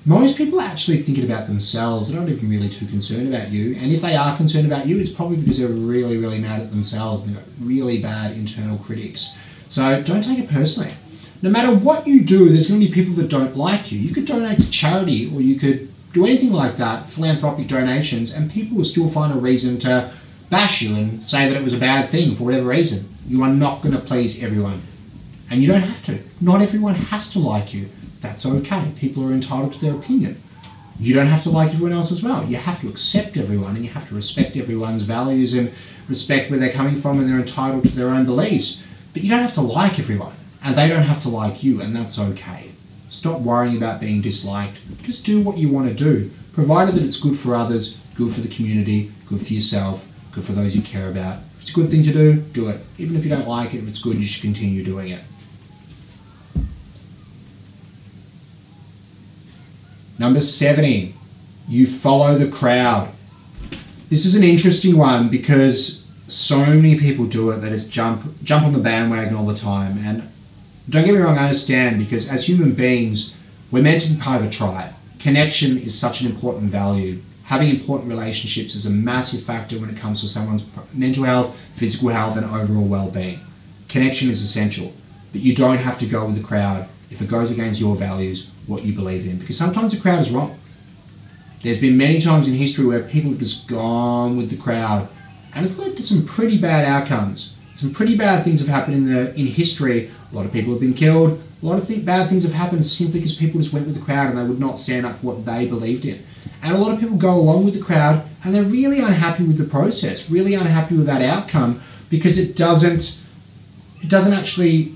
[0.05, 2.09] most people are actually thinking about themselves.
[2.09, 3.75] They're not even really too concerned about you.
[3.77, 6.71] And if they are concerned about you, it's probably because they're really, really mad at
[6.71, 7.25] themselves.
[7.25, 9.33] They've got really bad internal critics.
[9.69, 10.93] So don't take it personally.
[11.43, 13.99] No matter what you do, there's going to be people that don't like you.
[13.99, 18.49] You could donate to charity or you could do anything like that, philanthropic donations, and
[18.49, 20.13] people will still find a reason to
[20.49, 23.09] bash you and say that it was a bad thing for whatever reason.
[23.27, 24.83] You are not going to please everyone.
[25.51, 26.19] And you don't have to.
[26.39, 27.89] Not everyone has to like you.
[28.21, 28.93] That's okay.
[28.95, 30.41] People are entitled to their opinion.
[30.97, 32.45] You don't have to like everyone else as well.
[32.45, 35.73] You have to accept everyone and you have to respect everyone's values and
[36.07, 38.81] respect where they're coming from and they're entitled to their own beliefs.
[39.11, 41.95] But you don't have to like everyone and they don't have to like you and
[41.95, 42.71] that's okay.
[43.09, 44.79] Stop worrying about being disliked.
[45.03, 48.41] Just do what you want to do, provided that it's good for others, good for
[48.41, 51.39] the community, good for yourself, good for those you care about.
[51.55, 52.81] If it's a good thing to do, do it.
[52.97, 55.21] Even if you don't like it, if it's good, you should continue doing it.
[60.17, 61.15] Number 70,
[61.67, 63.11] you follow the crowd.
[64.09, 67.57] This is an interesting one because so many people do it.
[67.57, 69.97] They just jump jump on the bandwagon all the time.
[69.97, 70.29] And
[70.89, 73.33] don't get me wrong, I understand because as human beings,
[73.71, 74.93] we're meant to be part of a tribe.
[75.19, 77.21] Connection is such an important value.
[77.45, 82.09] Having important relationships is a massive factor when it comes to someone's mental health, physical
[82.09, 83.39] health, and overall well-being.
[83.87, 84.93] Connection is essential,
[85.31, 88.49] but you don't have to go with the crowd if it goes against your values
[88.65, 90.57] what you believe in because sometimes the crowd is wrong.
[91.61, 95.07] There's been many times in history where people have just gone with the crowd
[95.55, 97.55] and it's led to some pretty bad outcomes.
[97.75, 100.11] Some pretty bad things have happened in the in history.
[100.33, 101.39] A lot of people have been killed.
[101.61, 104.01] A lot of th- bad things have happened simply because people just went with the
[104.01, 106.23] crowd and they would not stand up for what they believed in.
[106.63, 109.57] And a lot of people go along with the crowd and they're really unhappy with
[109.57, 113.19] the process, really unhappy with that outcome because it doesn't
[114.01, 114.93] it doesn't actually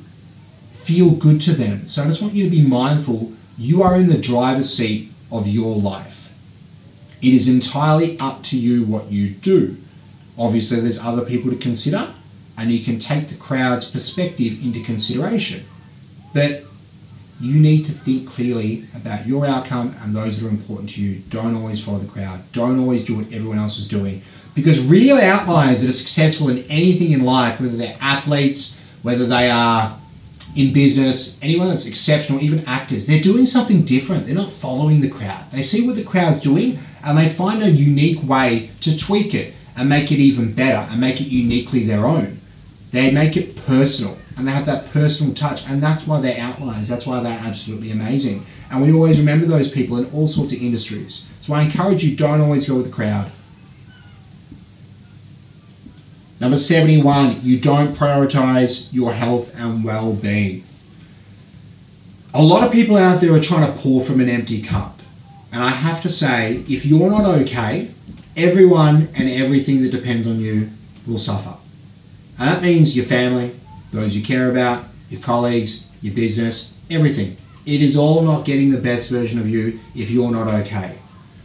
[0.72, 1.86] feel good to them.
[1.86, 5.48] So I just want you to be mindful you are in the driver's seat of
[5.48, 6.32] your life.
[7.22, 9.78] It is entirely up to you what you do.
[10.38, 12.14] Obviously, there's other people to consider,
[12.58, 15.64] and you can take the crowd's perspective into consideration.
[16.34, 16.64] But
[17.40, 21.22] you need to think clearly about your outcome and those that are important to you.
[21.30, 22.42] Don't always follow the crowd.
[22.52, 24.24] Don't always do what everyone else is doing.
[24.56, 29.52] Because real outliers that are successful in anything in life, whether they're athletes, whether they
[29.52, 30.00] are
[30.56, 34.26] in business, anyone that's exceptional, even actors, they're doing something different.
[34.26, 35.52] They're not following the crowd.
[35.52, 39.54] They see what the crowd's doing and they find a unique way to tweak it
[39.78, 42.37] and make it even better and make it uniquely their own.
[42.92, 46.88] They make it personal and they have that personal touch and that's why they're outliers.
[46.88, 48.46] That's why they're absolutely amazing.
[48.72, 51.26] And we always remember those people in all sorts of industries.
[51.42, 53.32] So I encourage you don't always go with the crowd.
[56.40, 60.64] Number 71, you don't prioritize your health and well being.
[62.34, 65.02] A lot of people out there are trying to pour from an empty cup.
[65.52, 67.90] And I have to say, if you're not okay,
[68.36, 70.70] everyone and everything that depends on you
[71.08, 71.58] will suffer.
[72.40, 73.56] And that means your family,
[73.92, 77.38] those you care about, your colleagues, your business, everything.
[77.66, 80.98] It is all not getting the best version of you if you're not okay.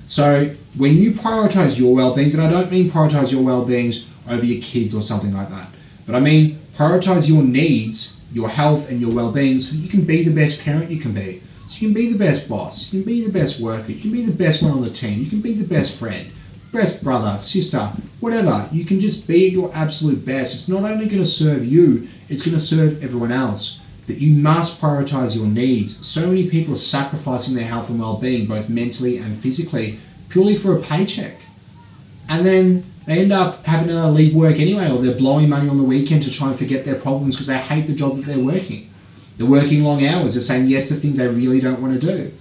[0.06, 4.62] So when you prioritize your well-beings, and I don't mean prioritize your well-beings over your
[4.62, 5.68] kids or something like that.
[6.06, 10.04] But I mean, Prioritize your needs, your health, and your well being so you can
[10.04, 11.42] be the best parent you can be.
[11.66, 14.10] So you can be the best boss, you can be the best worker, you can
[14.10, 16.30] be the best one on the team, you can be the best friend,
[16.72, 18.68] best brother, sister, whatever.
[18.72, 20.54] You can just be at your absolute best.
[20.54, 23.80] It's not only going to serve you, it's going to serve everyone else.
[24.06, 26.04] But you must prioritize your needs.
[26.04, 30.56] So many people are sacrificing their health and well being, both mentally and physically, purely
[30.56, 31.36] for a paycheck.
[32.28, 35.76] And then they end up having to leave work anyway, or they're blowing money on
[35.76, 38.38] the weekend to try and forget their problems because they hate the job that they're
[38.38, 38.88] working.
[39.36, 42.32] They're working long hours, they're saying yes to things they really don't want to do.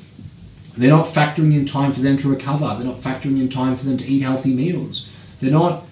[0.77, 3.85] They're not factoring in time for them to recover, they're not factoring in time for
[3.85, 5.09] them to eat healthy meals.
[5.39, 5.83] They're not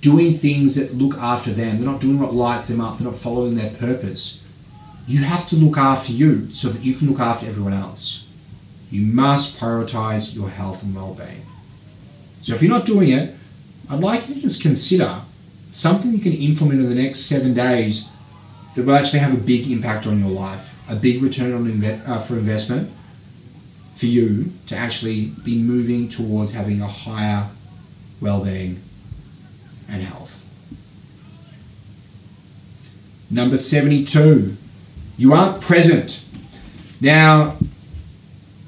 [0.00, 3.18] doing things that look after them, they're not doing what lights them up, they're not
[3.18, 4.42] following their purpose.
[5.06, 8.26] You have to look after you so that you can look after everyone else.
[8.90, 11.42] You must prioritize your health and well being.
[12.40, 13.34] So if you're not doing it,
[13.90, 15.20] I'd like you to just consider
[15.70, 18.08] something you can implement in the next seven days
[18.74, 22.08] that will actually have a big impact on your life, a big return on inve-
[22.08, 22.90] uh, for investment
[24.02, 27.48] for you to actually be moving towards having a higher
[28.20, 28.82] well-being
[29.88, 30.44] and health.
[33.30, 34.56] Number 72,
[35.16, 36.20] you aren't present.
[37.00, 37.56] Now,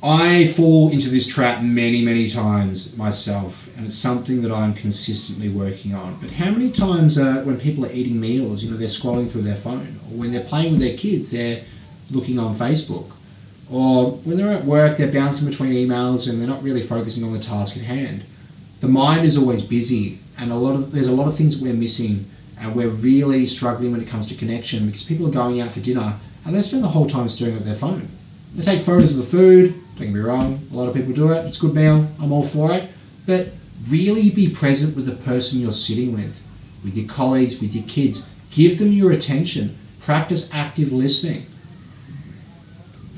[0.05, 5.49] I fall into this trap many, many times myself, and it's something that I'm consistently
[5.49, 6.16] working on.
[6.20, 9.42] But how many times uh, when people are eating meals, you know, they're scrolling through
[9.42, 11.64] their phone, or when they're playing with their kids, they're
[12.12, 13.11] looking on Facebook,
[13.70, 17.33] or when they're at work, they're bouncing between emails and they're not really focusing on
[17.33, 18.24] the task at hand.
[18.81, 21.64] The mind is always busy, and a lot of there's a lot of things that
[21.64, 25.61] we're missing, and we're really struggling when it comes to connection because people are going
[25.61, 28.09] out for dinner and they spend the whole time staring at their phone.
[28.55, 29.74] They take photos of the food.
[29.96, 31.46] Don't get me wrong, a lot of people do it.
[31.46, 32.07] It's a good meal.
[32.20, 32.90] I'm all for it.
[33.27, 33.53] But
[33.88, 36.42] really be present with the person you're sitting with,
[36.83, 38.29] with your colleagues, with your kids.
[38.50, 39.77] Give them your attention.
[40.00, 41.46] Practice active listening.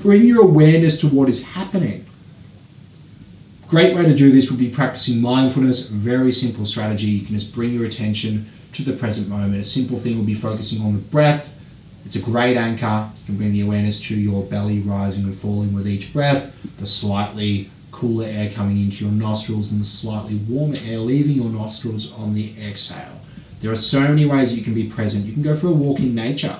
[0.07, 2.05] Bring your awareness to what is happening.
[3.67, 7.07] Great way to do this would be practicing mindfulness, very simple strategy.
[7.07, 9.55] You can just bring your attention to the present moment.
[9.55, 11.53] A simple thing would be focusing on the breath.
[12.05, 13.09] It's a great anchor.
[13.19, 16.85] You can bring the awareness to your belly rising and falling with each breath, the
[16.85, 22.17] slightly cooler air coming into your nostrils and the slightly warmer air leaving your nostrils
[22.17, 23.19] on the exhale.
[23.59, 25.25] There are so many ways you can be present.
[25.25, 26.55] You can go for a walk in nature.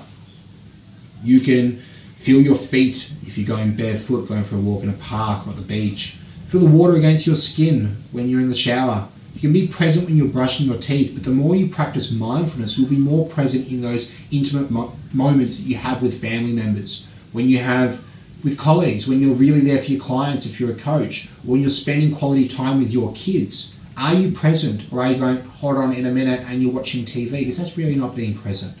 [1.24, 1.82] You can
[2.28, 5.50] feel your feet if you're going barefoot, going for a walk in a park or
[5.50, 6.18] at the beach.
[6.48, 9.08] Feel the water against your skin when you're in the shower.
[9.34, 12.76] You can be present when you're brushing your teeth, but the more you practice mindfulness,
[12.76, 17.06] you'll be more present in those intimate mo- moments that you have with family members,
[17.32, 18.04] when you have
[18.44, 21.70] with colleagues, when you're really there for your clients if you're a coach, when you're
[21.70, 23.74] spending quality time with your kids.
[23.96, 27.06] Are you present or are you going, hold on in a minute and you're watching
[27.06, 27.30] TV?
[27.30, 28.76] Because that's really not being present.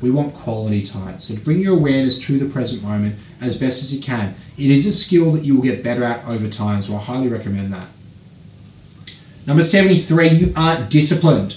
[0.00, 1.18] We want quality time.
[1.18, 4.34] So to bring your awareness to the present moment as best as you can.
[4.56, 7.28] It is a skill that you will get better at over time, so I highly
[7.28, 7.88] recommend that.
[9.46, 11.56] Number 73, you aren't disciplined.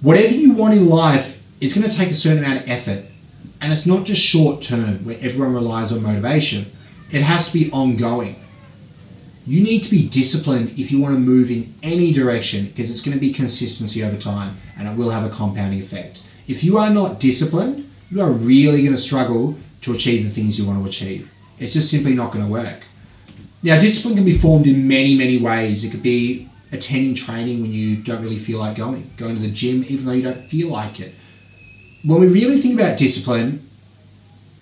[0.00, 3.04] Whatever you want in life is going to take a certain amount of effort.
[3.60, 6.66] And it's not just short term where everyone relies on motivation,
[7.10, 8.36] it has to be ongoing.
[9.46, 13.00] You need to be disciplined if you want to move in any direction because it's
[13.00, 16.20] going to be consistency over time and it will have a compounding effect.
[16.48, 20.58] If you are not disciplined, you are really going to struggle to achieve the things
[20.58, 21.30] you want to achieve.
[21.58, 22.84] It's just simply not going to work.
[23.62, 25.84] Now, discipline can be formed in many, many ways.
[25.84, 29.50] It could be attending training when you don't really feel like going, going to the
[29.50, 31.14] gym even though you don't feel like it.
[32.04, 33.68] When we really think about discipline,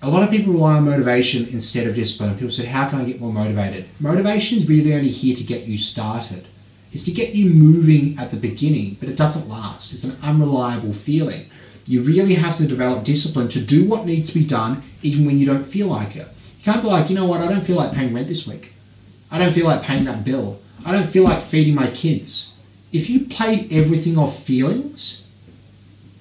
[0.02, 2.34] a lot of people rely on motivation instead of discipline.
[2.34, 3.86] People say, How can I get more motivated?
[4.00, 6.46] Motivation is really only here to get you started.
[6.92, 9.92] It's to get you moving at the beginning, but it doesn't last.
[9.92, 11.50] It's an unreliable feeling.
[11.86, 15.38] You really have to develop discipline to do what needs to be done even when
[15.38, 16.28] you don't feel like it.
[16.58, 18.72] You can't be like, you know what, I don't feel like paying rent this week.
[19.30, 20.60] I don't feel like paying that bill.
[20.84, 22.52] I don't feel like feeding my kids.
[22.92, 25.26] If you played everything off feelings,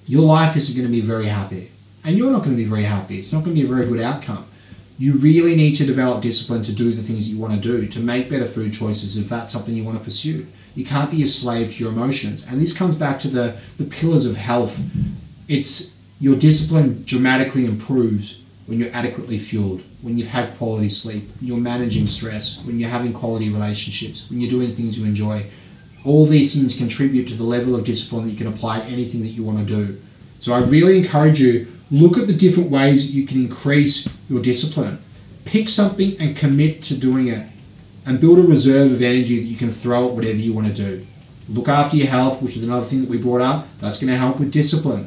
[0.06, 1.70] your life isn't going to be very happy.
[2.04, 3.18] And you're not going to be very happy.
[3.18, 4.46] It's not going to be a very good outcome.
[4.98, 7.86] You really need to develop discipline to do the things that you want to do,
[7.86, 10.46] to make better food choices if that's something you want to pursue.
[10.74, 12.46] You can't be a slave to your emotions.
[12.46, 14.80] And this comes back to the, the pillars of health.
[15.48, 21.56] It's your discipline dramatically improves when you're adequately fueled, when you've had quality sleep, you're
[21.56, 25.46] managing stress, when you're having quality relationships, when you're doing things you enjoy.
[26.04, 29.20] All these things contribute to the level of discipline that you can apply to anything
[29.22, 30.00] that you want to do.
[30.40, 34.42] So I really encourage you look at the different ways that you can increase your
[34.42, 34.98] discipline.
[35.44, 37.46] Pick something and commit to doing it
[38.04, 40.72] and build a reserve of energy that you can throw at whatever you want to
[40.72, 41.06] do.
[41.48, 43.68] Look after your health, which is another thing that we brought up.
[43.78, 45.06] That's going to help with discipline.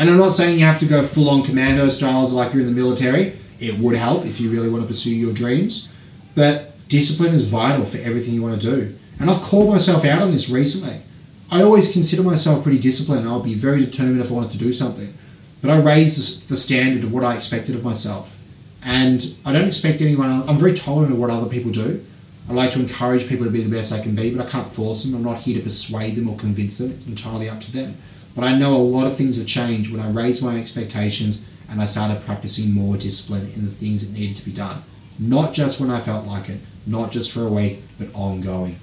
[0.00, 2.74] And I'm not saying you have to go full on commando styles like you're in
[2.74, 3.34] the military.
[3.60, 5.92] It would help if you really want to pursue your dreams.
[6.34, 8.96] But discipline is vital for everything you want to do.
[9.18, 11.02] And I've called myself out on this recently.
[11.50, 13.28] I always consider myself pretty disciplined.
[13.28, 15.12] I'll be very determined if I wanted to do something.
[15.60, 18.38] But I raised the standard of what I expected of myself.
[18.82, 20.30] And I don't expect anyone.
[20.48, 22.02] I'm very tolerant of what other people do.
[22.48, 24.66] I like to encourage people to be the best they can be, but I can't
[24.66, 25.14] force them.
[25.14, 26.90] I'm not here to persuade them or convince them.
[26.92, 27.96] It's entirely up to them.
[28.34, 31.80] But I know a lot of things have changed when I raised my expectations and
[31.80, 34.82] I started practicing more discipline in the things that needed to be done.
[35.18, 38.78] Not just when I felt like it, not just for a week, but ongoing.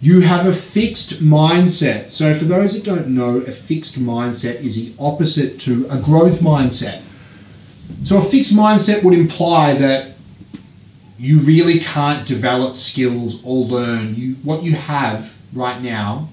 [0.00, 2.10] You have a fixed mindset.
[2.10, 6.40] So, for those that don't know, a fixed mindset is the opposite to a growth
[6.40, 7.02] mindset.
[8.04, 10.16] So, a fixed mindset would imply that
[11.18, 14.14] you really can't develop skills or learn.
[14.14, 16.28] You, what you have right now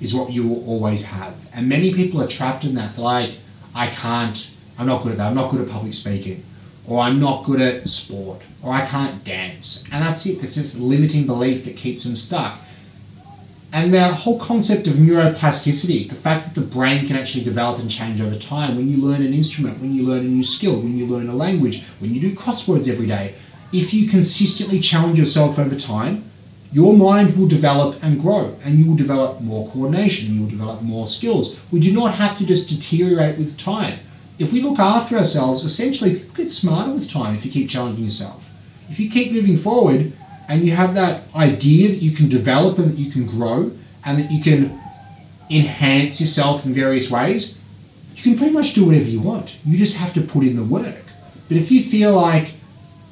[0.00, 1.34] is what you will always have.
[1.54, 2.96] And many people are trapped in that.
[2.96, 3.34] They're like,
[3.74, 5.28] I can't, I'm not good at that.
[5.28, 6.44] I'm not good at public speaking.
[6.86, 8.42] Or I'm not good at sport.
[8.62, 9.84] Or I can't dance.
[9.92, 10.42] And that's it.
[10.42, 12.58] It's this limiting belief that keeps them stuck.
[13.72, 17.88] And the whole concept of neuroplasticity, the fact that the brain can actually develop and
[17.88, 20.98] change over time when you learn an instrument, when you learn a new skill, when
[20.98, 23.34] you learn a language, when you do crosswords every day,
[23.72, 26.24] if you consistently challenge yourself over time,
[26.72, 30.82] your mind will develop and grow and you will develop more coordination, you will develop
[30.82, 31.58] more skills.
[31.70, 33.98] We do not have to just deteriorate with time.
[34.38, 38.48] If we look after ourselves, essentially, get smarter with time if you keep challenging yourself.
[38.88, 40.12] If you keep moving forward,
[40.48, 43.70] and you have that idea that you can develop and that you can grow
[44.04, 44.78] and that you can
[45.48, 47.58] enhance yourself in various ways,
[48.14, 49.58] you can pretty much do whatever you want.
[49.64, 51.04] You just have to put in the work.
[51.48, 52.52] But if you feel like,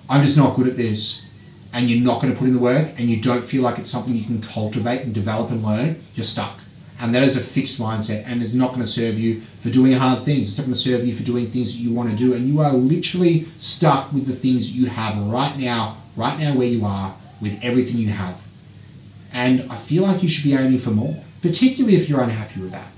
[0.09, 1.25] I'm just not good at this,
[1.73, 3.91] and you're not going to put in the work, and you don't feel like it's
[3.91, 6.61] something you can cultivate and develop and learn, you're stuck.
[7.01, 9.93] And that is a fixed mindset, and it's not going to serve you for doing
[9.93, 10.49] hard things.
[10.49, 12.47] It's not going to serve you for doing things that you want to do, and
[12.47, 16.85] you are literally stuck with the things you have right now, right now where you
[16.85, 18.41] are, with everything you have.
[19.33, 22.73] And I feel like you should be aiming for more, particularly if you're unhappy with
[22.73, 22.89] that.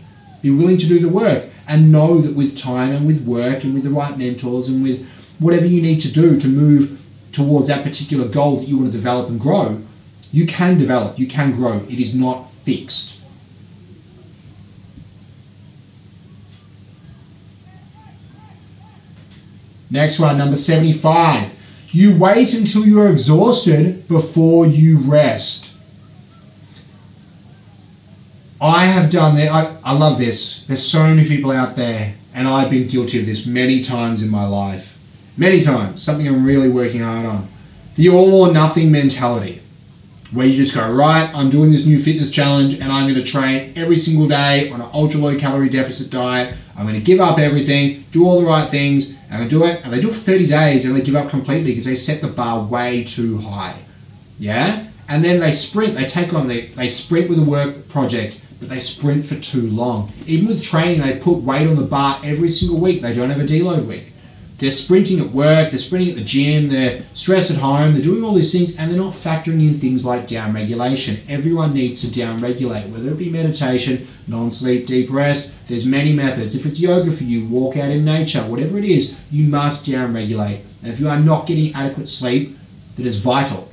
[0.41, 3.73] Be willing to do the work and know that with time and with work and
[3.75, 5.09] with the right mentors and with
[5.39, 7.01] whatever you need to do to move
[7.33, 9.83] towards that particular goal that you want to develop and grow,
[10.31, 11.79] you can develop, you can grow.
[11.89, 13.19] It is not fixed.
[19.91, 21.51] Next one, number 75.
[21.91, 25.71] You wait until you're exhausted before you rest.
[28.59, 29.51] I have done that.
[29.51, 30.65] I, I love this.
[30.65, 34.31] There's so many people out there, and I've been guilty of this many times in
[34.31, 34.92] my life.
[35.37, 36.03] Many times.
[36.03, 37.49] Something I'm really working hard on.
[37.95, 39.63] The all or nothing mentality,
[40.31, 43.31] where you just go, right, I'm doing this new fitness challenge, and I'm going to
[43.31, 46.57] train every single day on an ultra low calorie deficit diet.
[46.77, 49.85] I'm going to give up everything, do all the right things, and they do it,
[49.85, 52.23] and they do it for 30 days, and they give up completely because they set
[52.23, 53.77] the bar way too high.
[54.39, 54.87] Yeah?
[55.09, 58.71] And then they sprint, they take on, they, they sprint with a work project, but
[58.71, 60.13] they sprint for too long.
[60.27, 63.03] Even with training, they put weight on the bar every single week.
[63.03, 64.12] They don't have a deload week.
[64.63, 68.23] They're sprinting at work, they're sprinting at the gym, they're stressed at home, they're doing
[68.23, 71.21] all these things, and they're not factoring in things like down regulation.
[71.27, 75.53] Everyone needs to down regulate, whether it be meditation, non sleep, deep rest.
[75.67, 76.55] There's many methods.
[76.55, 80.15] If it's yoga for you, walk out in nature, whatever it is, you must down
[80.15, 80.61] regulate.
[80.85, 82.57] And if you are not getting adequate sleep,
[82.95, 83.69] that is vital.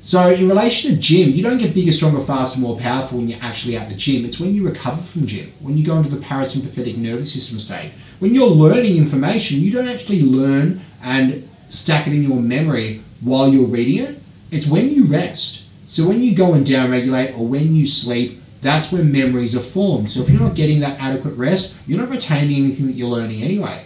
[0.00, 3.38] So, in relation to gym, you don't get bigger, stronger, faster, more powerful when you're
[3.40, 4.24] actually at the gym.
[4.24, 7.92] It's when you recover from gym, when you go into the parasympathetic nervous system state.
[8.18, 13.48] When you're learning information, you don't actually learn and stack it in your memory while
[13.48, 14.20] you're reading it.
[14.50, 15.64] It's when you rest.
[15.84, 20.10] So, when you go and downregulate or when you sleep, that's when memories are formed.
[20.10, 23.42] So, if you're not getting that adequate rest, you're not retaining anything that you're learning
[23.42, 23.84] anyway.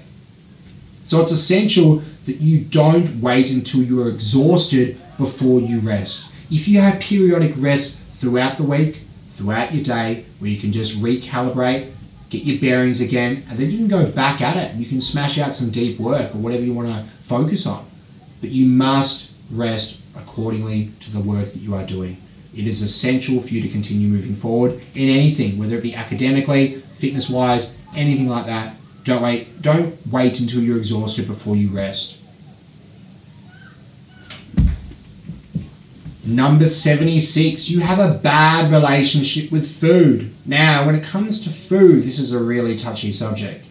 [1.03, 6.31] So, it's essential that you don't wait until you're exhausted before you rest.
[6.51, 10.99] If you have periodic rest throughout the week, throughout your day, where you can just
[10.99, 11.91] recalibrate,
[12.31, 15.01] get your bearings again, and then you can go back at it and you can
[15.01, 17.85] smash out some deep work or whatever you want to focus on.
[18.41, 22.17] But you must rest accordingly to the work that you are doing.
[22.55, 26.77] It is essential for you to continue moving forward in anything, whether it be academically,
[26.95, 28.77] fitness wise, anything like that.
[29.05, 29.61] Don't wait.
[29.61, 32.20] Don't wait until you're exhausted before you rest.
[36.31, 40.33] Number 76, you have a bad relationship with food.
[40.47, 43.67] Now, when it comes to food, this is a really touchy subject.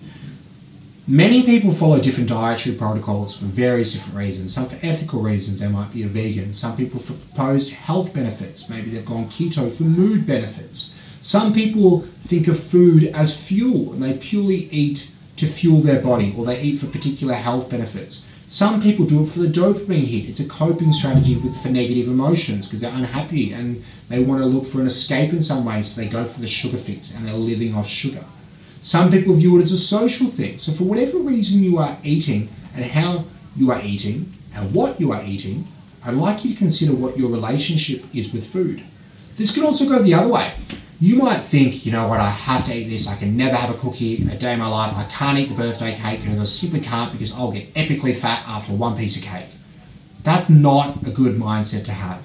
[1.07, 4.53] Many people follow different dietary protocols for various different reasons.
[4.53, 6.51] Some for ethical reasons, they might be a vegan.
[6.51, 8.69] Some people for proposed health benefits.
[8.69, 10.93] Maybe they've gone keto for mood benefits.
[11.21, 16.35] Some people think of food as fuel and they purely eat to fuel their body
[16.37, 18.25] or they eat for particular health benefits.
[18.49, 20.27] Some people do it for the dopamine hit.
[20.27, 24.47] It's a coping strategy with, for negative emotions because they're unhappy and they want to
[24.47, 27.27] look for an escape in some way, so they go for the sugar fix and
[27.27, 28.25] they're living off sugar.
[28.79, 30.57] Some people view it as a social thing.
[30.57, 33.25] So, for whatever reason you are eating and how
[33.55, 35.67] you are eating and what you are eating,
[36.03, 38.81] I'd like you to consider what your relationship is with food.
[39.35, 40.55] This can also go the other way.
[41.01, 43.07] You might think, you know what, I have to eat this.
[43.07, 44.93] I can never have a cookie a day in my life.
[44.97, 48.43] I can't eat the birthday cake because I simply can't because I'll get epically fat
[48.45, 49.47] after one piece of cake.
[50.23, 52.21] That's not a good mindset to have.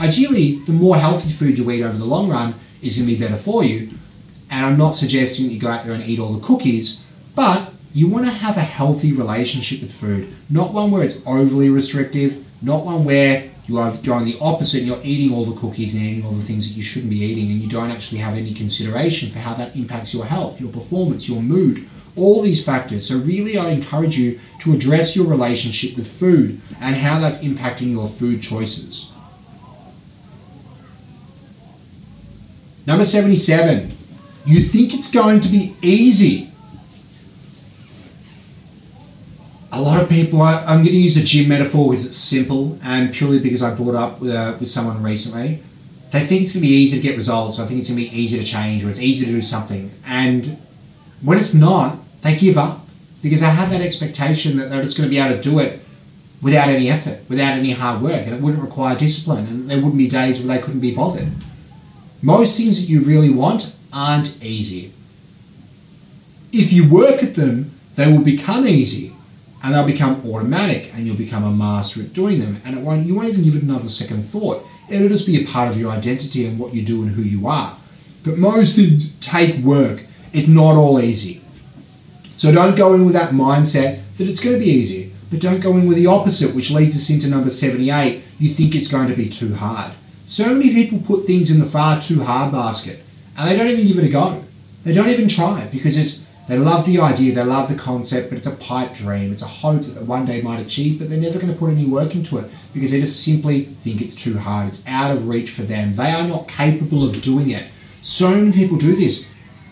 [0.00, 3.20] Ideally, the more healthy food you eat over the long run is going to be
[3.20, 3.90] better for you.
[4.48, 7.02] And I'm not suggesting that you go out there and eat all the cookies,
[7.34, 11.68] but you want to have a healthy relationship with food, not one where it's overly
[11.68, 15.94] restrictive, not one where you are going the opposite and you're eating all the cookies
[15.94, 18.34] and eating all the things that you shouldn't be eating and you don't actually have
[18.34, 23.06] any consideration for how that impacts your health, your performance, your mood, all these factors.
[23.06, 27.90] So, really, I encourage you to address your relationship with food and how that's impacting
[27.92, 29.10] your food choices.
[32.86, 33.96] Number 77,
[34.44, 36.51] you think it's going to be easy.
[39.74, 42.78] A lot of people, I, am going to use a gym metaphor because it's simple
[42.84, 45.62] and purely because I brought up with, uh, with someone recently.
[46.10, 47.58] They think it's going to be easy to get results.
[47.58, 49.90] I think it's going to be easy to change or it's easy to do something.
[50.04, 50.58] And
[51.22, 52.86] when it's not, they give up
[53.22, 55.80] because they have that expectation that they're just going to be able to do it
[56.42, 59.96] without any effort, without any hard work, and it wouldn't require discipline, and there wouldn't
[59.96, 61.28] be days where they couldn't be bothered.
[62.20, 64.92] Most things that you really want aren't easy.
[66.52, 69.11] If you work at them, they will become easy
[69.62, 73.06] and they'll become automatic and you'll become a master at doing them and it won't,
[73.06, 74.66] you won't even give it another second thought.
[74.90, 77.46] It'll just be a part of your identity and what you do and who you
[77.46, 77.76] are.
[78.24, 80.04] But most things take work.
[80.32, 81.40] It's not all easy.
[82.36, 85.60] So don't go in with that mindset that it's going to be easy, but don't
[85.60, 88.22] go in with the opposite, which leads us into number 78.
[88.38, 89.92] You think it's going to be too hard.
[90.24, 93.02] So many people put things in the far too hard basket
[93.36, 94.44] and they don't even give it a go.
[94.84, 96.21] They don't even try because it's,
[96.52, 99.32] they love the idea, they love the concept, but it's a pipe dream.
[99.32, 101.86] It's a hope that one day might achieve, but they're never going to put any
[101.86, 104.68] work into it because they just simply think it's too hard.
[104.68, 105.94] It's out of reach for them.
[105.94, 107.70] They are not capable of doing it.
[108.02, 109.26] So many people do this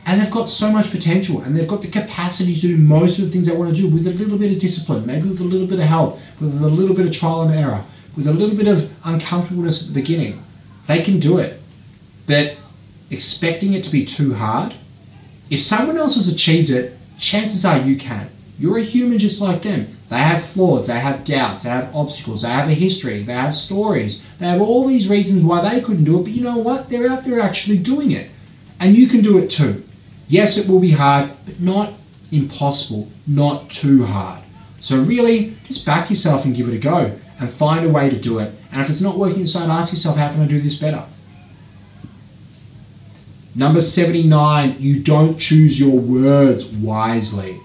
[0.07, 3.27] and they've got so much potential and they've got the capacity to do most of
[3.27, 5.45] the things they want to do with a little bit of discipline, maybe with a
[5.45, 7.85] little bit of help, with a little bit of trial and error
[8.17, 10.43] with a little bit of uncomfortableness at the beginning,
[10.87, 11.61] they can do it.
[12.27, 12.57] But
[13.11, 14.75] expecting it to be too hard,
[15.51, 18.31] if someone else has achieved it, chances are you can.
[18.59, 19.97] You're a human just like them.
[20.09, 23.55] They have flaws, they have doubts, they have obstacles, they have a history, they have
[23.55, 26.89] stories, they have all these reasons why they couldn't do it, but you know what?
[26.89, 28.31] They're out there actually doing it.
[28.81, 29.85] And you can do it too.
[30.27, 31.93] Yes, it will be hard, but not
[32.33, 34.43] impossible, not too hard.
[34.81, 38.19] So, really, just back yourself and give it a go and find a way to
[38.19, 38.55] do it.
[38.73, 41.05] And if it's not working inside, ask yourself, how can I do this better?
[43.61, 47.61] Number 79, you don't choose your words wisely.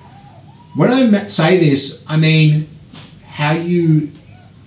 [0.76, 2.68] When I say this, I mean
[3.26, 4.12] how you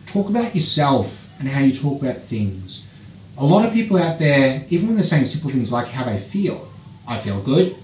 [0.06, 2.82] talk about yourself and how you talk about things.
[3.36, 6.16] A lot of people out there, even when they're saying simple things like how they
[6.16, 6.66] feel,
[7.06, 7.76] I feel good,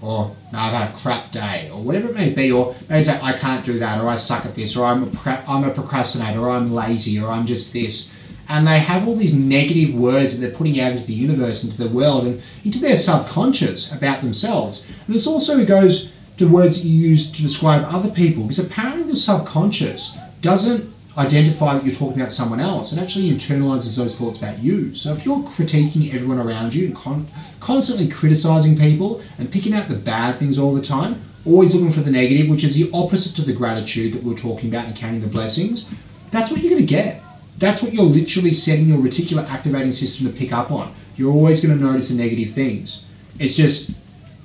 [0.00, 3.18] or no, I've had a crap day, or whatever it may be, or maybe say
[3.20, 6.38] I can't do that, or I suck at this, or I'm a, I'm a procrastinator,
[6.38, 8.14] or I'm lazy, or I'm just this.
[8.52, 11.78] And they have all these negative words that they're putting out into the universe, into
[11.82, 14.86] the world, and into their subconscious about themselves.
[15.06, 19.04] And this also goes to words that you use to describe other people, because apparently
[19.04, 24.38] the subconscious doesn't identify that you're talking about someone else and actually internalizes those thoughts
[24.38, 24.94] about you.
[24.94, 27.28] So if you're critiquing everyone around you and con-
[27.60, 32.00] constantly criticizing people and picking out the bad things all the time, always looking for
[32.00, 35.22] the negative, which is the opposite to the gratitude that we're talking about and counting
[35.22, 35.88] the blessings,
[36.30, 37.22] that's what you're going to get.
[37.62, 40.92] That's what you're literally setting your reticular activating system to pick up on.
[41.14, 43.04] You're always going to notice the negative things.
[43.38, 43.92] It's just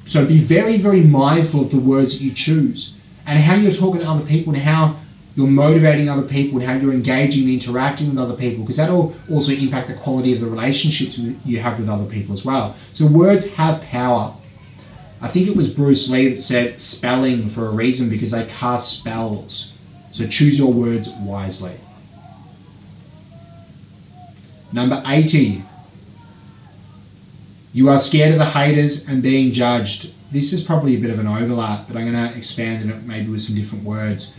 [0.05, 2.95] so be very, very mindful of the words that you choose
[3.25, 4.97] and how you're talking to other people and how
[5.35, 9.15] you're motivating other people and how you're engaging and interacting with other people because that'll
[9.31, 12.75] also impact the quality of the relationships you have with other people as well.
[12.91, 14.35] So words have power.
[15.23, 18.99] I think it was Bruce Lee that said spelling for a reason because they cast
[18.99, 19.73] spells.
[20.11, 21.79] So choose your words wisely.
[24.73, 25.63] Number 80.
[27.73, 30.13] You are scared of the haters and being judged.
[30.31, 33.03] This is probably a bit of an overlap, but I'm going to expand on it
[33.05, 34.35] maybe with some different words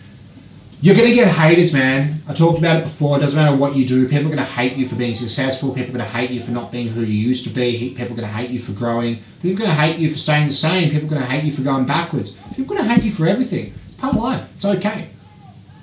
[0.80, 2.20] You're going to get haters, man.
[2.28, 3.16] I talked about it before.
[3.16, 4.06] It doesn't matter what you do.
[4.06, 5.70] People are going to hate you for being successful.
[5.74, 7.90] People are going to hate you for not being who you used to be.
[7.90, 9.16] People are going to hate you for growing.
[9.42, 10.90] People are going to hate you for staying the same.
[10.90, 12.32] People are going to hate you for going backwards.
[12.54, 13.74] People are going to hate you for everything.
[13.86, 14.48] It's part of life.
[14.54, 15.08] It's okay.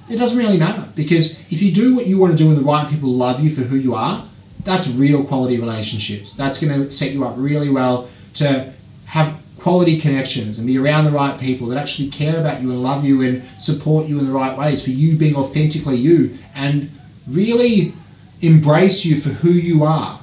[0.09, 2.63] It doesn't really matter because if you do what you want to do and the
[2.63, 4.25] right people love you for who you are,
[4.65, 6.33] that's real quality relationships.
[6.33, 8.73] That's going to set you up really well to
[9.05, 12.83] have quality connections and be around the right people that actually care about you and
[12.83, 16.91] love you and support you in the right ways for you being authentically you and
[17.27, 17.93] really
[18.41, 20.19] embrace you for who you are.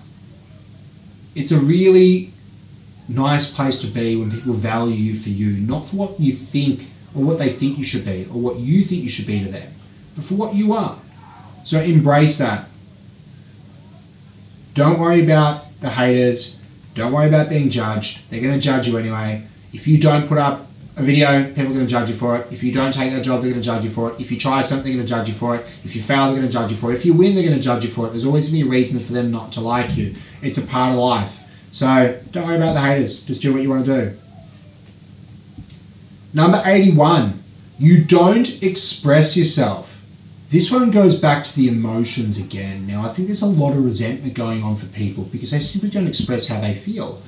[1.34, 2.32] It's a really
[3.08, 6.90] nice place to be when people value you for you, not for what you think
[7.14, 9.50] or what they think you should be or what you think you should be to
[9.50, 9.72] them,
[10.14, 10.98] but for what you are.
[11.64, 12.68] So embrace that.
[14.74, 16.58] Don't worry about the haters
[16.94, 18.20] don't worry about being judged.
[18.28, 19.44] They're going to judge you anyway.
[19.72, 20.66] If you don't put up
[20.98, 22.52] a video, people are going to judge you for it.
[22.52, 24.20] If you don't take that job, they're going to judge you for it.
[24.20, 25.66] If you try something, they're going to judge you for it.
[25.84, 26.96] If you fail, they're going to judge you for it.
[26.96, 28.10] If you win, they're going to judge you for it.
[28.10, 30.14] There's always going to be a reason for them not to like you.
[30.42, 31.38] It's a part of life.
[31.70, 33.20] So don't worry about the haters.
[33.20, 34.18] Just do what you want to do.
[36.34, 37.42] Number 81.
[37.78, 39.91] You don't express yourself.
[40.52, 42.86] This one goes back to the emotions again.
[42.86, 45.88] Now, I think there's a lot of resentment going on for people because they simply
[45.88, 47.22] don't express how they feel.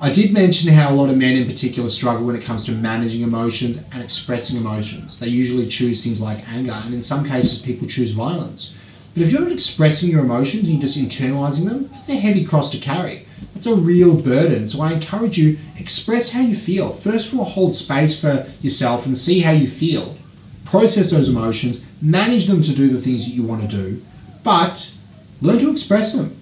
[0.00, 2.72] I did mention how a lot of men in particular struggle when it comes to
[2.72, 5.20] managing emotions and expressing emotions.
[5.20, 8.76] They usually choose things like anger, and in some cases, people choose violence.
[9.14, 12.44] But if you're not expressing your emotions and you're just internalizing them, it's a heavy
[12.44, 13.28] cross to carry.
[13.54, 14.66] It's a real burden.
[14.66, 16.90] So I encourage you, express how you feel.
[16.90, 20.16] First of all, hold space for yourself and see how you feel.
[20.64, 24.02] Process those emotions manage them to do the things that you want to do,
[24.42, 24.92] but
[25.40, 26.36] learn to express them.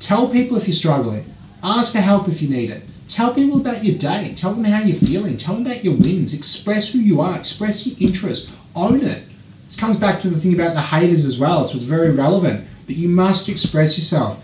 [0.00, 1.24] Tell people if you're struggling.
[1.62, 2.82] Ask for help if you need it.
[3.08, 4.34] Tell people about your day.
[4.34, 5.36] Tell them how you're feeling.
[5.36, 6.34] Tell them about your wins.
[6.34, 7.36] Express who you are.
[7.36, 8.50] Express your interest.
[8.74, 9.24] Own it.
[9.64, 11.64] This comes back to the thing about the haters as well.
[11.64, 14.42] So it's very relevant that you must express yourself.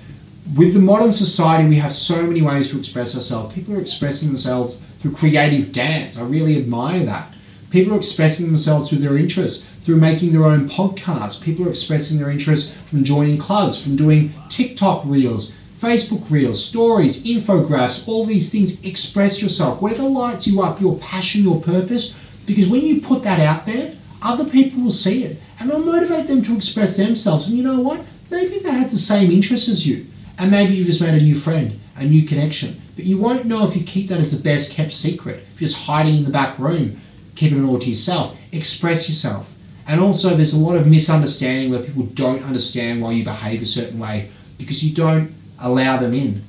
[0.56, 3.54] With the modern society, we have so many ways to express ourselves.
[3.54, 6.18] People are expressing themselves through creative dance.
[6.18, 7.32] I really admire that.
[7.72, 11.42] People are expressing themselves through their interests, through making their own podcasts.
[11.42, 17.24] People are expressing their interest from joining clubs, from doing TikTok reels, Facebook reels, stories,
[17.24, 18.84] infographics, all these things.
[18.84, 19.80] Express yourself.
[19.80, 22.14] Whatever lights you up, your passion, your purpose,
[22.44, 26.26] because when you put that out there, other people will see it and it'll motivate
[26.26, 27.48] them to express themselves.
[27.48, 28.04] And you know what?
[28.30, 30.06] Maybe they have the same interests as you.
[30.38, 32.82] And maybe you've just made a new friend, a new connection.
[32.96, 35.68] But you won't know if you keep that as the best kept secret, if you're
[35.68, 37.00] just hiding in the back room
[37.34, 38.36] keep it all to yourself.
[38.52, 39.48] Express yourself.
[39.86, 43.66] And also, there's a lot of misunderstanding where people don't understand why you behave a
[43.66, 46.44] certain way because you don't allow them in.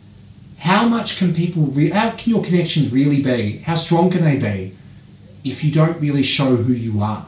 [0.60, 3.58] How much can people, re- how can your connections really be?
[3.58, 4.76] How strong can they be
[5.44, 7.26] if you don't really show who you are?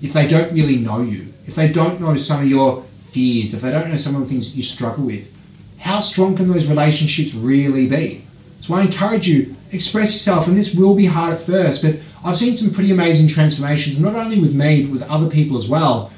[0.00, 1.32] If they don't really know you?
[1.46, 3.54] If they don't know some of your fears?
[3.54, 5.32] If they don't know some of the things that you struggle with?
[5.78, 8.24] How strong can those relationships really be?
[8.60, 11.96] So I encourage you, express yourself, and this will be hard at first, but
[12.26, 15.68] I've seen some pretty amazing transformations, not only with me, but with other people as
[15.68, 16.10] well.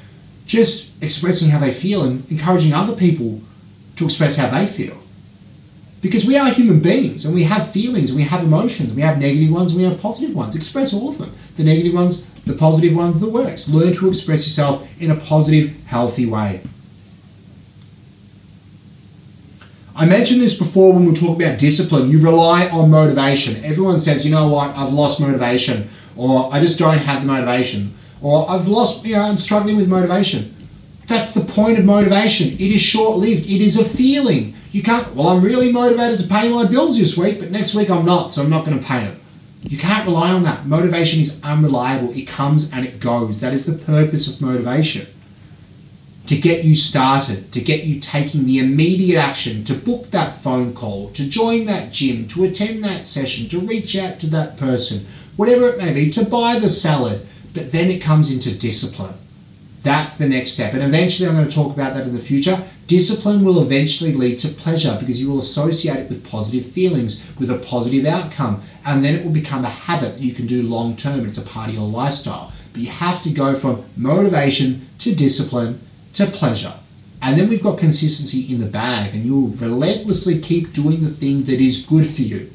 [0.47, 3.41] Just expressing how they feel and encouraging other people
[3.97, 4.97] to express how they feel.
[6.01, 8.91] Because we are human beings and we have feelings and we have emotions.
[8.91, 10.55] We have negative ones and we have positive ones.
[10.55, 11.31] Express all of them.
[11.57, 13.69] The negative ones, the positive ones, the worst.
[13.69, 16.61] Learn to express yourself in a positive, healthy way.
[19.95, 22.09] I mentioned this before when we talk about discipline.
[22.09, 23.63] You rely on motivation.
[23.63, 25.87] Everyone says, you know what, I've lost motivation
[26.19, 29.87] or I just don't have the motivation, or I've lost, you know, I'm struggling with
[29.87, 30.53] motivation.
[31.07, 32.49] That's the point of motivation.
[32.49, 34.53] It is short lived, it is a feeling.
[34.71, 37.89] You can't, well, I'm really motivated to pay my bills this week, but next week
[37.89, 39.19] I'm not, so I'm not going to pay them.
[39.63, 40.65] You can't rely on that.
[40.65, 43.39] Motivation is unreliable, it comes and it goes.
[43.39, 45.07] That is the purpose of motivation.
[46.27, 50.73] To get you started, to get you taking the immediate action, to book that phone
[50.73, 55.07] call, to join that gym, to attend that session, to reach out to that person,
[55.39, 57.25] whatever it may be, to buy the salad.
[57.53, 59.13] But then it comes into discipline.
[59.81, 60.73] That's the next step.
[60.73, 62.61] And eventually, I'm going to talk about that in the future.
[62.87, 67.49] Discipline will eventually lead to pleasure because you will associate it with positive feelings, with
[67.49, 68.61] a positive outcome.
[68.85, 71.25] And then it will become a habit that you can do long term.
[71.25, 72.51] It's a part of your lifestyle.
[72.73, 75.79] But you have to go from motivation to discipline
[76.15, 76.73] to pleasure.
[77.21, 81.43] And then we've got consistency in the bag, and you'll relentlessly keep doing the thing
[81.43, 82.51] that is good for you.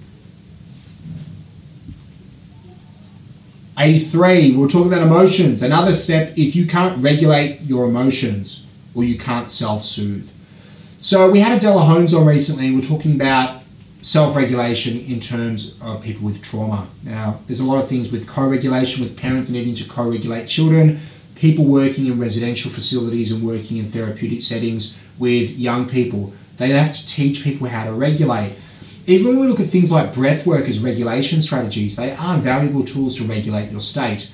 [3.79, 5.63] 83, we'll talk about emotions.
[5.63, 10.31] Another step is you can't regulate your emotions or you can't self soothe.
[11.01, 13.63] So, we had Adela Holmes on recently, and we're talking about
[14.01, 16.87] self regulation in terms of people with trauma.
[17.03, 20.47] Now, there's a lot of things with co regulation, with parents needing to co regulate
[20.47, 21.01] children.
[21.35, 26.33] people working in residential facilities and working in therapeutic settings with young people.
[26.57, 28.57] They have to teach people how to regulate.
[29.07, 32.85] Even when we look at things like breath work as regulation strategies, they are valuable
[32.85, 34.33] tools to regulate your state.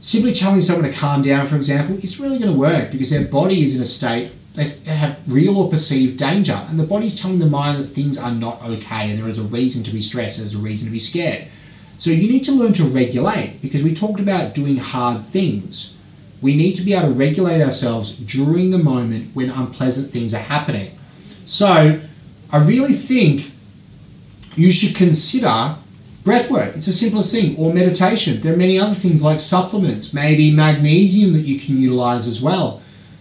[0.00, 3.24] Simply telling someone to calm down, for example, is really going to work because their
[3.24, 7.38] body is in a state they have real or perceived danger, and the body's telling
[7.38, 10.38] the mind that things are not okay and there is a reason to be stressed,
[10.38, 11.46] there's a reason to be scared.
[11.96, 15.94] So you need to learn to regulate because we talked about doing hard things.
[16.42, 20.38] We need to be able to regulate ourselves during the moment when unpleasant things are
[20.38, 20.98] happening.
[21.44, 22.00] So
[22.50, 23.51] I really think
[24.54, 25.76] you should consider
[26.24, 26.76] breath work.
[26.76, 28.40] It's the simplest thing, or meditation.
[28.40, 32.80] There are many other things like supplements, maybe magnesium that you can utilize as well.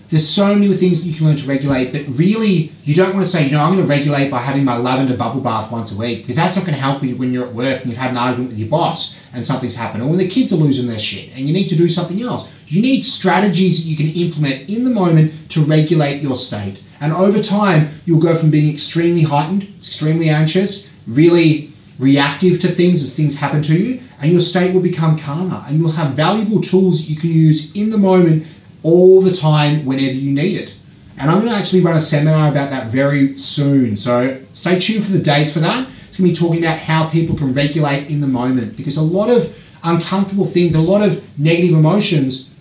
[0.09, 3.25] There's so many things that you can learn to regulate, but really, you don't want
[3.25, 5.93] to say, you know, I'm going to regulate by having my lavender bubble bath once
[5.93, 7.97] a week because that's not going to help you when you're at work and you've
[7.97, 10.87] had an argument with your boss and something's happened, or when the kids are losing
[10.87, 12.51] their shit and you need to do something else.
[12.67, 16.83] You need strategies that you can implement in the moment to regulate your state.
[16.99, 23.03] And over time, you'll go from being extremely heightened, extremely anxious, really reactive to things
[23.03, 25.63] as things happen to you, and your state will become calmer.
[25.67, 28.45] And you'll have valuable tools you can use in the moment
[28.83, 30.75] all the time whenever you need it.
[31.17, 33.95] And I'm going to actually run a seminar about that very soon.
[33.95, 35.87] So stay tuned for the dates for that.
[36.07, 39.01] It's going to be talking about how people can regulate in the moment because a
[39.01, 42.51] lot of uncomfortable things, a lot of negative emotions,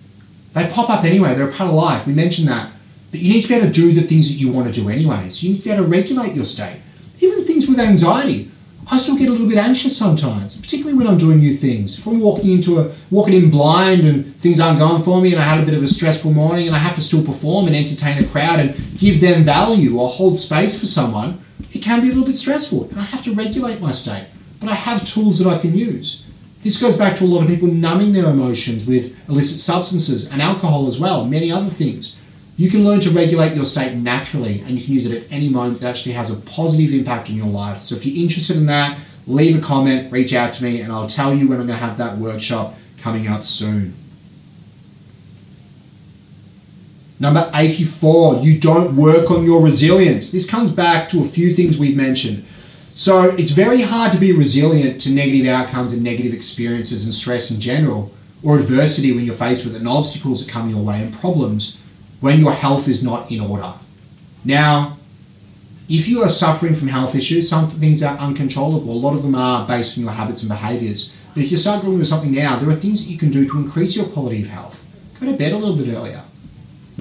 [0.53, 1.35] they pop up anyway.
[1.35, 2.07] They're a part of life.
[2.07, 2.71] We mentioned that.
[3.11, 4.89] But you need to be able to do the things that you want to do
[4.89, 5.43] anyways.
[5.43, 6.81] You need to be able to regulate your state.
[7.51, 8.49] Things with anxiety.
[8.93, 11.99] I still get a little bit anxious sometimes, particularly when I'm doing new things.
[11.99, 15.43] If I'm walking into a walking in blind and things aren't going for me, and
[15.43, 17.75] I had a bit of a stressful morning, and I have to still perform and
[17.75, 21.41] entertain a crowd and give them value or hold space for someone,
[21.73, 24.27] it can be a little bit stressful, and I have to regulate my state.
[24.61, 26.25] But I have tools that I can use.
[26.63, 30.41] This goes back to a lot of people numbing their emotions with illicit substances and
[30.41, 32.15] alcohol as well, many other things.
[32.61, 35.49] You can learn to regulate your state naturally and you can use it at any
[35.49, 37.83] moment that actually has a positive impact on your life.
[37.83, 41.07] So if you're interested in that, leave a comment, reach out to me, and I'll
[41.07, 43.95] tell you when I'm going to have that workshop coming up soon.
[47.19, 50.31] Number 84, you don't work on your resilience.
[50.31, 52.45] This comes back to a few things we've mentioned.
[52.93, 57.51] So it's very hard to be resilient to negative outcomes and negative experiences and stress
[57.51, 61.01] in general, or adversity when you're faced with it, and obstacles that come your way
[61.01, 61.80] and problems
[62.21, 63.73] when your health is not in order.
[64.45, 64.97] Now,
[65.89, 68.93] if you are suffering from health issues, some things are uncontrollable.
[68.93, 71.13] A lot of them are based on your habits and behaviors.
[71.35, 73.59] But if you're struggling with something now, there are things that you can do to
[73.59, 74.85] increase your quality of health.
[75.19, 76.23] Go to bed a little bit earlier.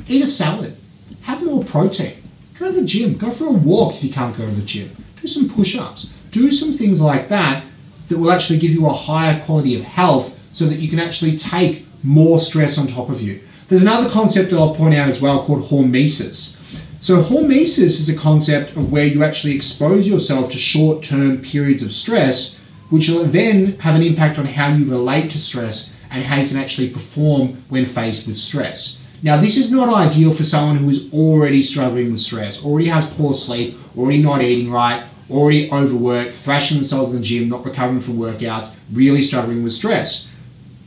[0.08, 0.76] Eat a salad.
[1.24, 2.16] Have more protein.
[2.58, 3.18] Go to the gym.
[3.18, 4.90] Go for a walk if you can't go to the gym.
[5.22, 6.12] Do some push ups.
[6.32, 7.64] Do some things like that
[8.08, 11.38] that will actually give you a higher quality of health so that you can actually
[11.38, 13.40] take more stress on top of you.
[13.70, 16.58] There's another concept that I'll point out as well called hormesis.
[17.00, 21.84] So, hormesis is a concept of where you actually expose yourself to short term periods
[21.84, 22.58] of stress,
[22.90, 26.48] which will then have an impact on how you relate to stress and how you
[26.48, 29.00] can actually perform when faced with stress.
[29.22, 33.06] Now, this is not ideal for someone who is already struggling with stress, already has
[33.06, 38.00] poor sleep, already not eating right, already overworked, thrashing themselves in the gym, not recovering
[38.00, 40.28] from workouts, really struggling with stress.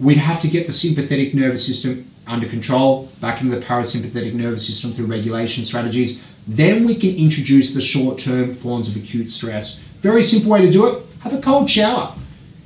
[0.01, 4.67] We'd have to get the sympathetic nervous system under control, back into the parasympathetic nervous
[4.67, 6.27] system through regulation strategies.
[6.47, 9.79] Then we can introduce the short term forms of acute stress.
[10.01, 12.15] Very simple way to do it have a cold shower.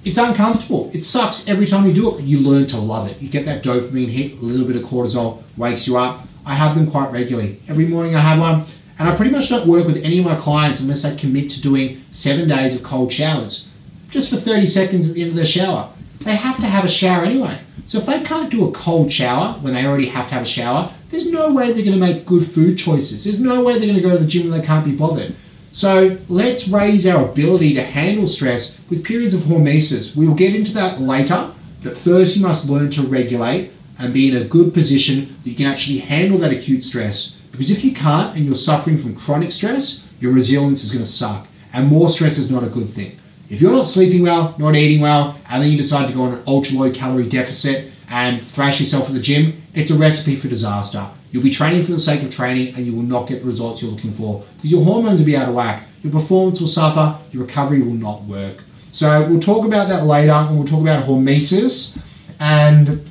[0.04, 0.90] It's uncomfortable.
[0.94, 3.20] It sucks every time you do it, but you learn to love it.
[3.20, 6.26] You get that dopamine hit, a little bit of cortisol wakes you up.
[6.46, 7.61] I have them quite regularly.
[7.68, 8.64] Every morning I have one,
[8.98, 11.61] and I pretty much don't work with any of my clients unless I commit to
[11.61, 13.68] doing seven days of cold showers,
[14.09, 15.90] just for 30 seconds at the end of their shower.
[16.27, 17.61] They have to have a shower anyway.
[17.85, 20.47] So if they can't do a cold shower when they already have to have a
[20.47, 23.22] shower, there's no way they're going to make good food choices.
[23.22, 25.37] There's no way they're going to go to the gym when they can't be bothered.
[25.70, 30.16] So let's raise our ability to handle stress with periods of hormesis.
[30.16, 31.53] We will get into that later,
[31.85, 33.70] but first you must learn to regulate
[34.01, 37.37] and be in a good position that you can actually handle that acute stress.
[37.53, 41.09] Because if you can't and you're suffering from chronic stress, your resilience is going to
[41.09, 41.47] suck.
[41.72, 43.16] And more stress is not a good thing.
[43.49, 46.34] If you're not sleeping well, not eating well, and then you decide to go on
[46.34, 50.49] an ultra low calorie deficit and thrash yourself at the gym, it's a recipe for
[50.49, 51.07] disaster.
[51.30, 53.82] You'll be training for the sake of training and you will not get the results
[53.82, 55.86] you're looking for because your hormones will be out of whack.
[56.03, 58.62] Your performance will suffer, your recovery will not work.
[58.90, 62.01] So we'll talk about that later and we'll talk about hormesis
[62.40, 63.09] and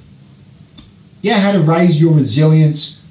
[1.21, 3.03] yeah, how to raise your resilience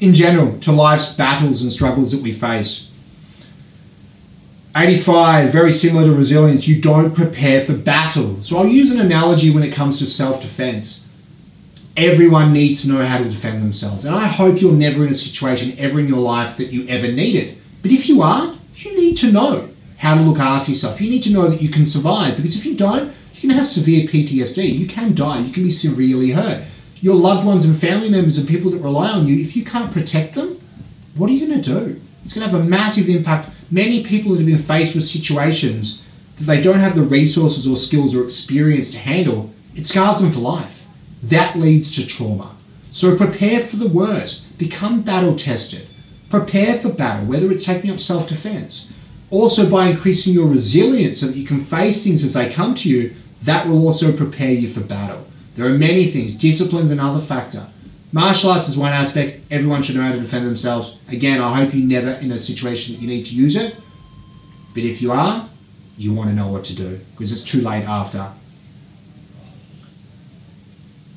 [0.00, 2.87] in general to life's battles and struggles that we face.
[4.78, 8.40] 85, very similar to resilience, you don't prepare for battle.
[8.42, 11.04] So I'll use an analogy when it comes to self defense.
[11.96, 14.04] Everyone needs to know how to defend themselves.
[14.04, 17.08] And I hope you're never in a situation ever in your life that you ever
[17.08, 17.58] need it.
[17.82, 19.68] But if you are, you need to know
[19.98, 21.00] how to look after yourself.
[21.00, 23.66] You need to know that you can survive because if you don't, you can have
[23.66, 24.78] severe PTSD.
[24.78, 25.40] You can die.
[25.40, 26.64] You can be severely hurt.
[27.00, 29.92] Your loved ones and family members and people that rely on you, if you can't
[29.92, 30.60] protect them,
[31.16, 32.00] what are you going to do?
[32.22, 33.50] It's going to have a massive impact.
[33.70, 36.04] Many people that have been faced with situations
[36.36, 40.30] that they don't have the resources or skills or experience to handle, it scars them
[40.30, 40.86] for life.
[41.22, 42.54] That leads to trauma.
[42.90, 44.56] So prepare for the worst.
[44.58, 45.86] Become battle tested.
[46.30, 48.92] Prepare for battle, whether it's taking up self defense.
[49.30, 52.88] Also, by increasing your resilience so that you can face things as they come to
[52.88, 55.26] you, that will also prepare you for battle.
[55.54, 57.66] There are many things, discipline's another factor.
[58.10, 60.98] Martial arts is one aspect, everyone should know how to defend themselves.
[61.10, 63.76] Again, I hope you're never in a situation that you need to use it,
[64.74, 65.46] but if you are,
[65.98, 68.30] you want to know what to do because it's too late after.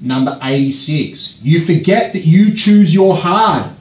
[0.02, 3.72] Number 86, you forget that you choose your hard.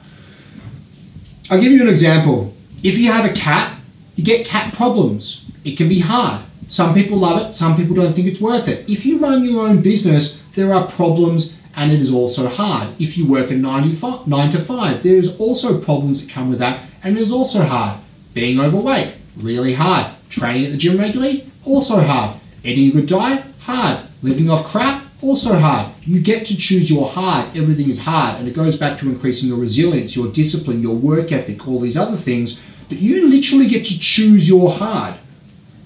[1.49, 2.53] I'll give you an example.
[2.83, 3.77] If you have a cat,
[4.15, 5.49] you get cat problems.
[5.65, 6.43] It can be hard.
[6.67, 8.87] Some people love it, some people don't think it's worth it.
[8.89, 12.89] If you run your own business, there are problems and it is also hard.
[12.99, 16.81] If you work a 9 to 5, there is also problems that come with that
[17.03, 17.99] and it is also hard.
[18.33, 20.11] Being overweight, really hard.
[20.29, 22.39] Training at the gym regularly, also hard.
[22.63, 24.05] Eating a good diet, hard.
[24.21, 25.91] Living off crap, also hard.
[26.03, 27.55] You get to choose your hard.
[27.57, 28.39] Everything is hard.
[28.39, 31.97] And it goes back to increasing your resilience, your discipline, your work ethic, all these
[31.97, 32.61] other things.
[32.87, 35.15] But you literally get to choose your hard.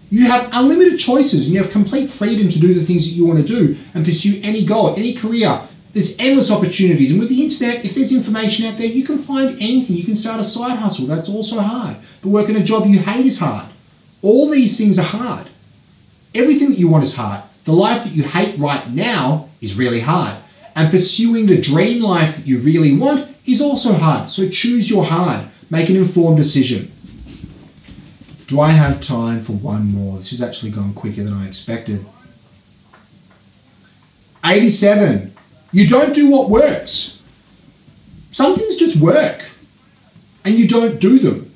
[0.10, 3.26] You have unlimited choices and you have complete freedom to do the things that you
[3.26, 5.62] want to do and pursue any goal, any career.
[5.96, 7.12] There's endless opportunities.
[7.12, 9.96] And with the internet, if there's information out there, you can find anything.
[9.96, 11.06] You can start a side hustle.
[11.06, 11.96] That's also hard.
[12.22, 13.68] But working a job you hate is hard.
[14.22, 15.48] All these things are hard.
[16.34, 17.44] Everything that you want is hard.
[17.64, 20.36] The life that you hate right now is really hard.
[20.76, 24.30] And pursuing the dream life that you really want is also hard.
[24.30, 25.48] So choose your hard.
[25.70, 26.92] Make an informed decision.
[28.48, 30.18] Do I have time for one more?
[30.18, 32.06] This has actually gone quicker than I expected.
[34.44, 35.35] 87.
[35.76, 37.22] You don't do what works.
[38.32, 39.50] Some things just work
[40.46, 41.54] and you don't do them.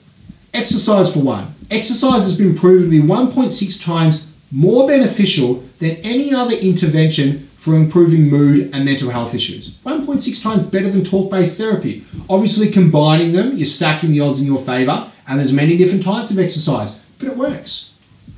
[0.54, 1.56] Exercise for one.
[1.72, 7.76] Exercise has been proven to be 1.6 times more beneficial than any other intervention for
[7.76, 9.78] improving mood and mental health issues.
[9.86, 12.04] 1.6 times better than talk based therapy.
[12.30, 16.30] Obviously, combining them, you're stacking the odds in your favor, and there's many different types
[16.30, 17.94] of exercise, but it works.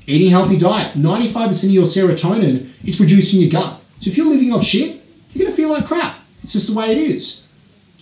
[0.05, 3.81] Eating a healthy diet, 95% of your serotonin is produced in your gut.
[3.97, 5.00] So if you're living off shit,
[5.33, 6.17] you're going to feel like crap.
[6.43, 7.45] It's just the way it is.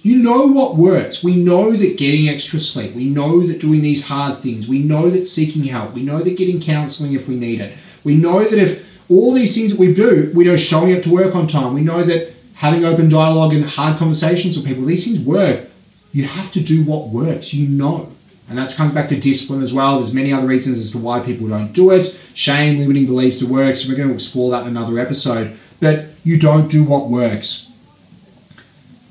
[0.02, 1.24] You know what works.
[1.24, 5.10] We know that getting extra sleep, we know that doing these hard things, we know
[5.10, 7.78] that seeking help, we know that getting counseling if we need it.
[8.06, 11.12] We know that if all these things that we do, we know showing up to
[11.14, 15.06] work on time, we know that having open dialogue and hard conversations with people, these
[15.06, 15.68] things work.
[16.12, 17.54] You have to do what works.
[17.54, 18.12] You know.
[18.50, 20.00] And that comes back to discipline as well.
[20.00, 22.20] There's many other reasons as to why people don't do it.
[22.34, 23.88] Shame, limiting beliefs, the works.
[23.88, 25.58] We're going to explore that in another episode.
[25.80, 27.72] But you don't do what works.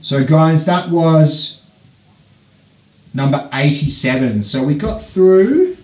[0.00, 1.66] So, guys, that was
[3.14, 4.42] number 87.
[4.42, 5.76] So, we got through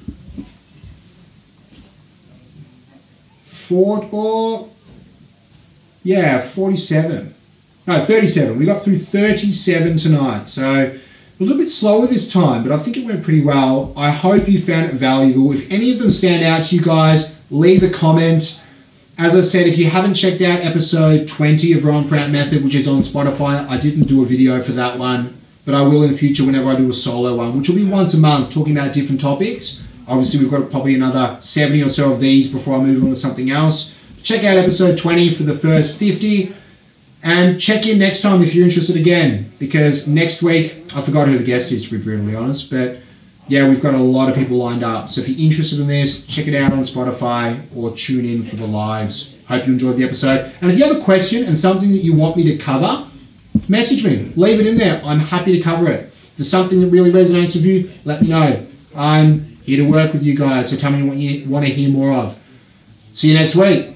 [3.47, 4.68] four or
[6.03, 7.35] yeah, 47.
[7.87, 8.59] No, 37.
[8.59, 10.45] We got through 37 tonight.
[10.45, 10.99] So,
[11.39, 13.93] a little bit slower this time, but I think it went pretty well.
[13.97, 15.53] I hope you found it valuable.
[15.53, 18.62] If any of them stand out to you guys, leave a comment
[19.16, 22.74] as I said, if you haven't checked out episode 20 of Rohan Parrant Method, which
[22.74, 26.10] is on Spotify, I didn't do a video for that one, but I will in
[26.10, 28.76] the future whenever I do a solo one, which will be once a month, talking
[28.76, 29.84] about different topics.
[30.08, 33.16] Obviously, we've got probably another 70 or so of these before I move on to
[33.16, 33.96] something else.
[34.22, 36.54] Check out episode 20 for the first 50,
[37.22, 41.38] and check in next time if you're interested again, because next week, I forgot who
[41.38, 42.98] the guest is, to be brutally honest, but
[43.49, 45.09] yeah, we've got a lot of people lined up.
[45.09, 48.57] So if you're interested in this, check it out on Spotify or tune in for
[48.57, 49.34] the lives.
[49.49, 50.53] Hope you enjoyed the episode.
[50.61, 53.07] And if you have a question and something that you want me to cover,
[53.68, 54.32] message me.
[54.36, 55.03] Leave it in there.
[55.05, 56.07] I'm happy to cover it.
[56.07, 58.66] If there's something that really resonates with you, let me know.
[58.97, 61.90] I'm here to work with you guys, so tell me what you want to hear
[61.90, 62.38] more of.
[63.12, 63.93] See you next week.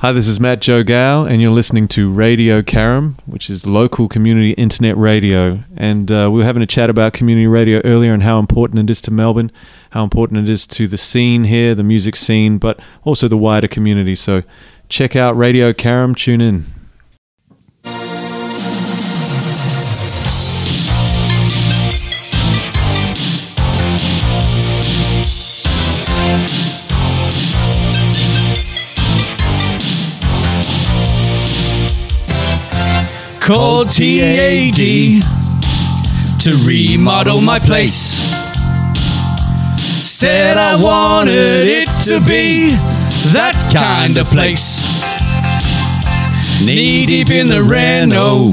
[0.00, 4.06] Hi, this is Matt Joe Gow, and you're listening to Radio Carrum, which is local
[4.06, 5.64] community internet radio.
[5.76, 8.92] And uh, we were having a chat about community radio earlier and how important it
[8.92, 9.50] is to Melbourne,
[9.90, 13.66] how important it is to the scene here, the music scene, but also the wider
[13.66, 14.14] community.
[14.14, 14.44] So
[14.88, 16.77] check out Radio Carrum, tune in.
[33.48, 34.76] Called TAD
[36.38, 37.94] to remodel my place.
[40.04, 42.68] Said I wanted it to be
[43.32, 45.00] that kind of place.
[46.66, 48.50] Knee deep in the Renault,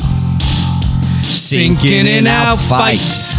[1.23, 3.35] sinking in our fights.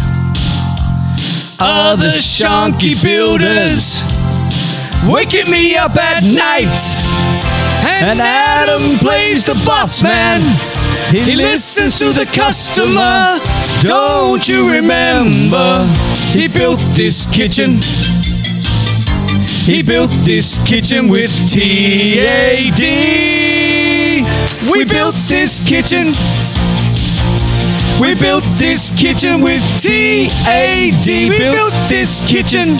[1.59, 4.03] Other shonky builders
[5.09, 6.69] waking me up at night.
[7.83, 10.76] And Adam plays the boss man.
[11.11, 13.39] He listens to the customer.
[13.81, 15.87] Don't you remember?
[16.31, 17.79] He built this kitchen.
[19.65, 22.81] He built this kitchen with TAD.
[24.71, 26.13] We built this kitchen.
[27.99, 31.07] We built this kitchen with TAD.
[31.07, 32.77] We built this kitchen.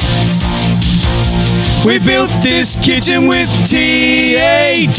[1.86, 4.98] We built this kitchen with TAD.